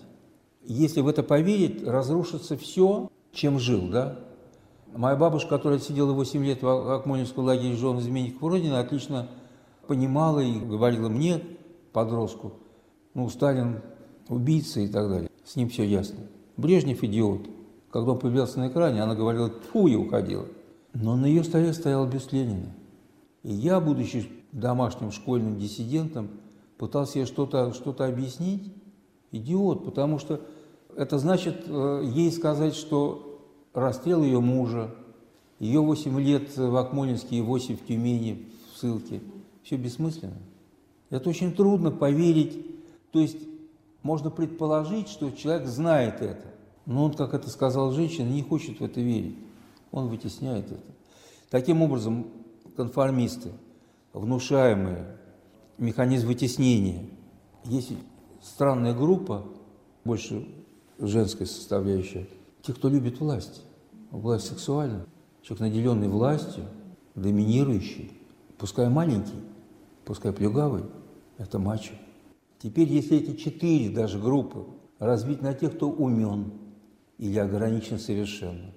Если 0.63 1.02
в 1.02 1.08
это 1.08 1.22
поверить, 1.22 1.86
разрушится 1.88 2.58
все, 2.58 3.12
чем 3.34 3.60
жил, 3.60 3.88
да? 3.88 4.17
Моя 4.95 5.15
бабушка, 5.15 5.50
которая 5.50 5.78
сидела 5.78 6.13
8 6.13 6.43
лет 6.43 6.63
в 6.63 6.91
Акмонинском 6.91 7.45
лагере 7.45 7.76
жен 7.76 8.00
изменников 8.00 8.41
Родины, 8.41 8.74
отлично 8.74 9.28
понимала 9.86 10.39
и 10.39 10.60
говорила 10.60 11.08
мне, 11.08 11.43
подростку, 11.91 12.54
ну, 13.13 13.30
Сталин 13.30 13.82
убийца 14.28 14.80
и 14.80 14.88
так 14.88 15.10
далее. 15.10 15.30
С 15.43 15.56
ним 15.56 15.69
все 15.69 15.84
ясно. 15.84 16.19
Брежнев 16.58 17.04
идиот. 17.04 17.49
Когда 17.91 18.12
он 18.12 18.19
появлялся 18.19 18.60
на 18.60 18.67
экране, 18.67 19.02
она 19.02 19.15
говорила 19.15 19.49
«фу» 19.71 19.88
и 19.88 19.95
уходила. 19.95 20.45
Но 20.93 21.15
на 21.15 21.25
ее 21.25 21.43
столе 21.43 21.73
стоял 21.73 22.06
бюст 22.06 22.32
Ленина. 22.32 22.73
И 23.43 23.52
я, 23.52 23.80
будучи 23.80 24.30
домашним 24.52 25.12
школьным 25.12 25.58
диссидентом, 25.58 26.30
пытался 26.78 27.19
ей 27.19 27.25
что-то 27.25 27.73
что 27.73 27.95
объяснить. 28.06 28.71
Идиот, 29.32 29.86
потому 29.86 30.17
что 30.17 30.41
это 30.95 31.19
значит 31.19 31.65
э, 31.67 32.02
ей 32.04 32.32
сказать, 32.32 32.73
что 32.73 33.39
расстрел 33.73 34.23
ее 34.23 34.39
мужа, 34.39 34.93
ее 35.60 35.82
8 35.82 36.19
лет 36.19 36.58
в 36.58 36.75
Акмолинске 36.75 37.38
и 37.38 37.41
8 37.41 37.78
в 37.78 37.86
Тюмени 37.86 38.47
в 38.73 38.80
ссылке, 38.80 39.21
все 39.63 39.75
бессмысленно. 39.78 40.38
Это 41.10 41.30
очень 41.30 41.54
трудно 41.54 41.91
поверить. 41.91 42.65
То 43.12 43.19
есть 43.19 43.38
можно 44.04 44.30
предположить, 44.30 45.10
что 45.10 45.32
человек 45.32 45.67
знает 45.67 46.22
это, 46.22 46.48
но 46.86 47.06
он, 47.06 47.13
как 47.13 47.34
это 47.34 47.50
сказал 47.50 47.91
женщина, 47.91 48.28
не 48.28 48.43
хочет 48.43 48.80
в 48.80 48.84
это 48.84 49.02
верить. 49.02 49.36
Он 49.91 50.08
вытесняет 50.08 50.72
это. 50.72 50.84
Таким 51.50 51.82
образом, 51.82 52.28
конформисты, 52.76 53.52
внушаемые, 54.13 55.17
механизм 55.78 56.28
вытеснения. 56.28 57.06
Есть 57.65 57.91
странная 58.41 58.93
группа, 58.93 59.45
больше 60.04 60.48
женская 60.98 61.45
составляющая, 61.45 62.28
те, 62.62 62.74
кто 62.74 62.89
любит 62.89 63.19
власть, 63.19 63.63
власть 64.12 64.48
сексуальная. 64.48 65.06
Человек, 65.41 65.62
наделенный 65.62 66.08
властью, 66.08 66.65
доминирующий, 67.15 68.12
пускай 68.58 68.89
маленький, 68.89 69.39
пускай 70.06 70.32
плюгавый, 70.34 70.84
это 71.39 71.58
мачо. 71.58 71.93
Теперь, 72.62 72.89
если 72.89 73.17
эти 73.17 73.36
четыре 73.36 73.89
даже 73.89 74.19
группы 74.19 74.65
разбить 74.99 75.41
на 75.41 75.54
тех, 75.54 75.75
кто 75.75 75.89
умен 75.89 76.52
или 77.17 77.39
ограничен 77.39 77.97
совершенно, 77.97 78.71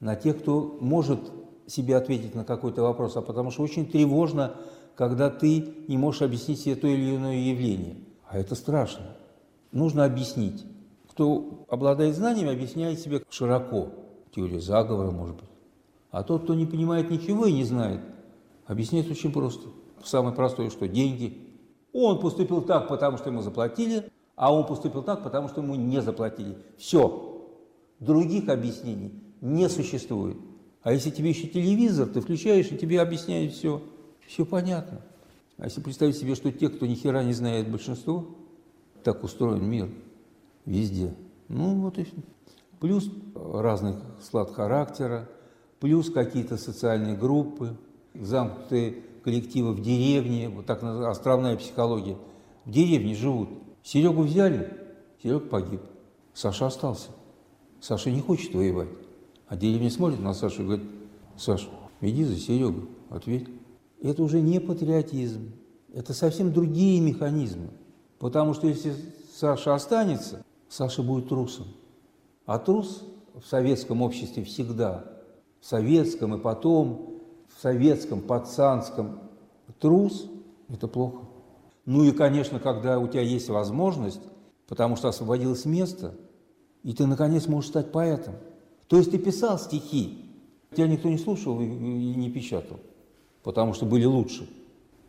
на 0.00 0.16
тех, 0.16 0.40
кто 0.40 0.76
может 0.80 1.20
себе 1.66 1.96
ответить 1.96 2.34
на 2.34 2.44
какой-то 2.44 2.82
вопрос, 2.82 3.16
а 3.16 3.22
потому 3.22 3.52
что 3.52 3.62
очень 3.62 3.86
тревожно, 3.86 4.56
когда 4.96 5.30
ты 5.30 5.64
не 5.86 5.96
можешь 5.96 6.22
объяснить 6.22 6.60
себе 6.60 6.74
то 6.74 6.88
или 6.88 7.16
иное 7.16 7.36
явление. 7.36 7.96
А 8.26 8.38
это 8.38 8.56
страшно. 8.56 9.16
Нужно 9.70 10.04
объяснить. 10.04 10.64
Кто 11.08 11.64
обладает 11.68 12.16
знаниями, 12.16 12.52
объясняет 12.52 12.98
себе 12.98 13.22
широко. 13.30 13.90
Теория 14.34 14.60
заговора, 14.60 15.10
может 15.12 15.36
быть. 15.36 15.44
А 16.10 16.24
тот, 16.24 16.44
кто 16.44 16.54
не 16.54 16.66
понимает 16.66 17.10
ничего 17.10 17.46
и 17.46 17.52
не 17.52 17.64
знает, 17.64 18.00
объясняет 18.66 19.10
очень 19.10 19.32
просто. 19.32 19.68
Самое 20.02 20.34
простое, 20.34 20.68
что 20.68 20.88
деньги. 20.88 21.51
Он 21.92 22.20
поступил 22.20 22.62
так, 22.62 22.88
потому 22.88 23.18
что 23.18 23.30
ему 23.30 23.42
заплатили, 23.42 24.10
а 24.34 24.54
он 24.54 24.66
поступил 24.66 25.02
так, 25.02 25.22
потому 25.22 25.48
что 25.48 25.60
ему 25.60 25.74
не 25.74 26.00
заплатили. 26.00 26.56
Все. 26.78 27.46
Других 28.00 28.48
объяснений 28.48 29.12
не 29.40 29.68
существует. 29.68 30.36
А 30.82 30.92
если 30.92 31.10
тебе 31.10 31.30
еще 31.30 31.46
телевизор, 31.46 32.08
ты 32.08 32.20
включаешь, 32.20 32.72
и 32.72 32.76
тебе 32.76 33.00
объясняют 33.00 33.52
все. 33.52 33.82
Все 34.26 34.44
понятно. 34.44 35.00
А 35.58 35.66
если 35.66 35.80
представить 35.80 36.16
себе, 36.16 36.34
что 36.34 36.50
те, 36.50 36.68
кто 36.68 36.86
ни 36.86 36.94
хера 36.94 37.22
не 37.22 37.32
знает 37.32 37.70
большинство, 37.70 38.26
так 39.04 39.22
устроен 39.22 39.64
мир 39.64 39.90
везде. 40.64 41.14
Ну 41.48 41.80
вот 41.80 41.98
и 41.98 42.06
Плюс 42.80 43.08
разных 43.34 43.96
склад 44.20 44.52
характера, 44.52 45.28
плюс 45.78 46.10
какие-то 46.10 46.56
социальные 46.56 47.16
группы, 47.16 47.76
замкнутые 48.14 49.04
коллективы 49.22 49.72
в 49.72 49.80
деревне, 49.80 50.48
вот 50.48 50.66
так 50.66 50.82
островная 50.82 51.56
психология. 51.56 52.16
В 52.64 52.70
деревне 52.70 53.14
живут. 53.14 53.48
Серегу 53.82 54.22
взяли, 54.22 54.76
Серега 55.22 55.40
погиб. 55.40 55.80
Саша 56.34 56.66
остался. 56.66 57.08
Саша 57.80 58.10
не 58.10 58.20
хочет 58.20 58.54
воевать. 58.54 58.88
А 59.48 59.56
деревня 59.56 59.90
смотрит 59.90 60.20
на 60.20 60.32
Сашу 60.32 60.62
и 60.62 60.64
говорит, 60.64 60.86
Саша, 61.36 61.68
иди 62.00 62.24
за 62.24 62.36
Серегу, 62.36 62.88
ответь. 63.10 63.48
Это 64.00 64.22
уже 64.22 64.40
не 64.40 64.60
патриотизм, 64.60 65.52
это 65.92 66.14
совсем 66.14 66.52
другие 66.52 67.00
механизмы. 67.00 67.68
Потому 68.18 68.54
что 68.54 68.66
если 68.66 68.94
Саша 69.34 69.74
останется, 69.74 70.44
Саша 70.68 71.02
будет 71.02 71.28
трусом. 71.28 71.66
А 72.46 72.58
трус 72.58 73.04
в 73.34 73.46
советском 73.46 74.00
обществе 74.00 74.44
всегда, 74.44 75.04
в 75.60 75.66
советском 75.66 76.34
и 76.34 76.40
потом, 76.40 77.11
советском, 77.62 78.20
пацанском, 78.20 79.20
трус– 79.78 80.26
это 80.68 80.88
плохо. 80.88 81.24
Ну 81.86 82.04
и, 82.04 82.12
конечно, 82.12 82.58
когда 82.60 82.98
у 82.98 83.08
тебя 83.08 83.22
есть 83.22 83.48
возможность, 83.48 84.20
потому 84.68 84.96
что 84.96 85.08
освободилось 85.08 85.64
место, 85.64 86.14
и 86.82 86.92
ты, 86.92 87.06
наконец, 87.06 87.46
можешь 87.46 87.70
стать 87.70 87.92
поэтом– 87.92 88.34
то 88.92 88.98
есть 88.98 89.10
ты 89.10 89.16
писал 89.16 89.58
стихи, 89.58 90.18
тебя 90.76 90.86
никто 90.86 91.08
не 91.08 91.16
слушал 91.16 91.58
и 91.62 91.64
не 91.64 92.30
печатал, 92.30 92.78
потому 93.42 93.72
что 93.72 93.86
были 93.86 94.04
лучше. 94.04 94.46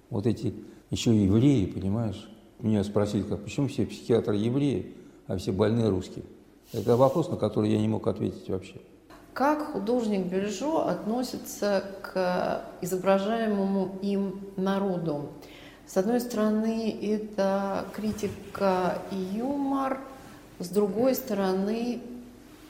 Вот 0.09 0.25
эти 0.25 0.53
еще 0.89 1.13
и 1.13 1.25
евреи, 1.25 1.65
понимаешь? 1.65 2.29
Меня 2.61 2.81
спросили, 2.85 3.23
как, 3.23 3.43
почему 3.43 3.67
все 3.67 3.85
психиатры 3.85 4.37
евреи, 4.37 4.93
а 5.27 5.35
все 5.35 5.51
больные 5.51 5.89
русские? 5.89 6.23
Это 6.71 6.95
вопрос, 6.95 7.27
на 7.27 7.35
который 7.35 7.71
я 7.71 7.77
не 7.77 7.89
мог 7.89 8.07
ответить 8.07 8.47
вообще. 8.47 8.75
Как 9.33 9.71
художник 9.71 10.27
Бельжо 10.27 10.87
относится 10.87 11.83
к 12.03 12.65
изображаемому 12.81 13.97
им 14.03 14.41
народу? 14.57 15.29
С 15.87 15.97
одной 15.97 16.21
стороны, 16.21 16.95
это 17.01 17.85
критика 17.95 18.99
и 19.11 19.15
юмор, 19.15 19.99
с 20.59 20.69
другой 20.69 21.15
стороны, 21.15 22.01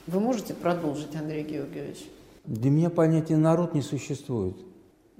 вы 0.06 0.20
можете 0.20 0.54
продолжить, 0.54 1.14
Андрей 1.14 1.44
Георгиевич? 1.44 2.08
Для 2.46 2.70
меня 2.70 2.88
понятие 2.88 3.36
«народ» 3.36 3.74
не 3.74 3.82
существует. 3.82 4.56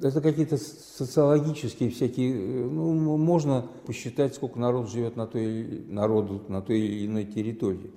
Это 0.01 0.21
какие-то 0.23 0.57
социологические 0.57 1.91
всякие, 1.91 2.35
ну, 2.35 3.17
можно 3.19 3.67
посчитать, 3.87 4.35
сколько 4.35 4.59
народ 4.59 4.91
живет 4.91 5.17
на 5.17 5.27
той, 5.27 5.85
народу 5.89 6.43
на 6.49 6.63
той 6.63 6.81
или 6.81 7.07
иной 7.07 7.25
территории. 7.25 7.91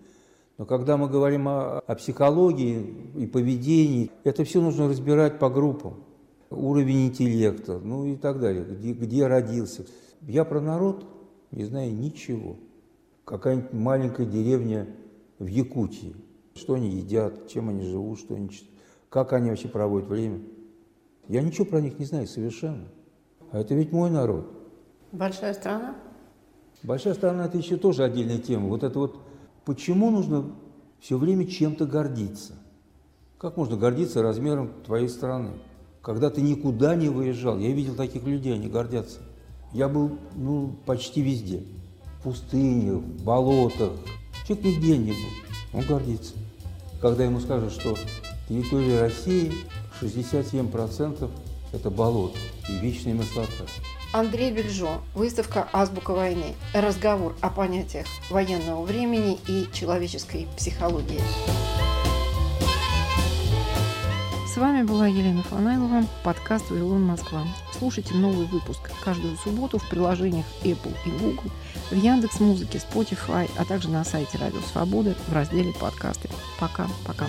Но 0.58 0.66
когда 0.66 0.98
мы 0.98 1.08
говорим 1.08 1.48
о, 1.48 1.80
о 1.80 1.96
психологии 1.96 3.12
и 3.16 3.28
поведении, 3.28 4.12
это 4.24 4.44
все 4.44 4.62
нужно 4.62 4.88
разбирать 4.88 5.40
по 5.40 5.50
группам. 5.50 6.04
Уровень 6.50 7.08
интеллекта, 7.08 7.80
ну 7.80 8.06
и 8.06 8.16
так 8.16 8.40
далее, 8.40 8.64
где, 8.64 8.94
где 8.94 9.28
родился. 9.28 9.86
Я 10.22 10.46
про 10.46 10.62
народ 10.62 11.06
не 11.52 11.66
знаю 11.66 11.94
ничего. 11.94 12.56
Какая-нибудь 13.26 13.74
маленькая 13.74 14.26
деревня 14.26 14.88
в 15.40 15.46
Якутии– 15.46 16.16
что 16.58 16.74
они 16.74 16.90
едят, 16.90 17.48
чем 17.48 17.70
они 17.70 17.86
живут, 17.86 18.20
что 18.20 18.36
они, 18.36 18.50
как 19.10 19.34
они 19.34 19.50
вообще 19.50 19.68
проводят 19.68 20.10
время. 20.10 20.42
Я 21.28 21.42
ничего 21.42 21.66
про 21.66 21.82
них 21.82 22.00
не 22.00 22.06
знаю 22.06 22.28
совершенно. 22.28 22.88
А 23.52 23.60
это 23.60 23.76
ведь 23.76 23.92
мой 23.92 24.10
народ. 24.10 24.52
Большая 25.12 25.54
страна? 25.54 25.96
Большая 26.84 27.14
страна– 27.14 27.46
это 27.48 27.58
еще 27.58 27.78
тоже 27.78 28.04
отдельная 28.04 28.40
тема. 28.40 28.68
Вот 28.68 28.84
это 28.84 29.00
вот, 29.00 29.18
почему 29.68 30.10
нужно 30.10 30.50
все 31.00 31.20
время 31.20 31.46
чем-то 31.46 31.86
гордиться? 31.86 32.54
Как 33.38 33.56
можно 33.56 33.78
гордиться 33.78 34.24
размером 34.24 34.72
твоей 34.84 35.10
страны? 35.10 35.52
Когда 36.02 36.32
ты 36.32 36.42
никуда 36.42 36.96
не 36.96 37.10
выезжал, 37.10 37.60
я 37.60 37.72
видел 37.72 37.94
таких 37.94 38.24
людей, 38.24 38.56
они 38.56 38.68
гордятся. 38.68 39.20
Я 39.74 39.90
был 39.90 40.18
ну, 40.36 40.76
почти 40.88 41.22
везде. 41.22 41.64
В 42.18 42.24
пустынях, 42.24 43.04
в 43.04 43.24
болотах. 43.24 43.92
Человек 44.48 44.66
нигде 44.66 44.98
не 44.98 45.12
был. 45.12 45.80
Он 45.80 45.86
гордится 45.86 46.34
когда 47.02 47.24
ему 47.24 47.40
скажут, 47.40 47.74
что 47.74 47.96
территория 48.50 49.02
России 49.02 49.52
67% 50.02 51.30
это 51.74 51.90
болото 51.90 52.38
и 52.70 52.78
вечная 52.78 53.14
мерзлота. 53.14 53.52
Андрей 54.14 54.52
Бельжо. 54.52 55.02
Выставка 55.14 55.68
«Азбука 55.74 56.12
войны». 56.12 56.56
Разговор 56.74 57.36
о 57.42 57.50
понятиях 57.50 58.06
военного 58.30 58.84
времени 58.84 59.38
и 59.48 59.68
человеческой 59.74 60.48
психологии. 60.56 61.22
С 64.48 64.58
вами 64.58 64.84
была 64.84 65.08
Елена 65.08 65.44
Фанайлова, 65.44 66.06
подкаст 66.24 66.72
«Вавилон 66.72 67.04
Москва». 67.04 67.44
Слушайте 67.78 68.16
новый 68.16 68.48
выпуск 68.48 68.80
каждую 69.04 69.38
субботу 69.38 69.78
в 69.78 69.88
приложениях 69.88 70.46
Apple 70.64 70.96
и 71.06 71.10
Google, 71.12 71.52
в 71.92 71.96
Яндекс 71.96 72.40
Музыке, 72.40 72.80
Spotify, 72.80 73.50
а 73.58 73.66
также 73.66 73.90
на 73.90 74.04
сайте 74.04 74.38
Радио 74.40 74.62
Свободы 74.62 75.16
в 75.28 75.34
разделе 75.34 75.74
«Подкасты». 75.74 76.30
Пока-пока. 76.60 77.28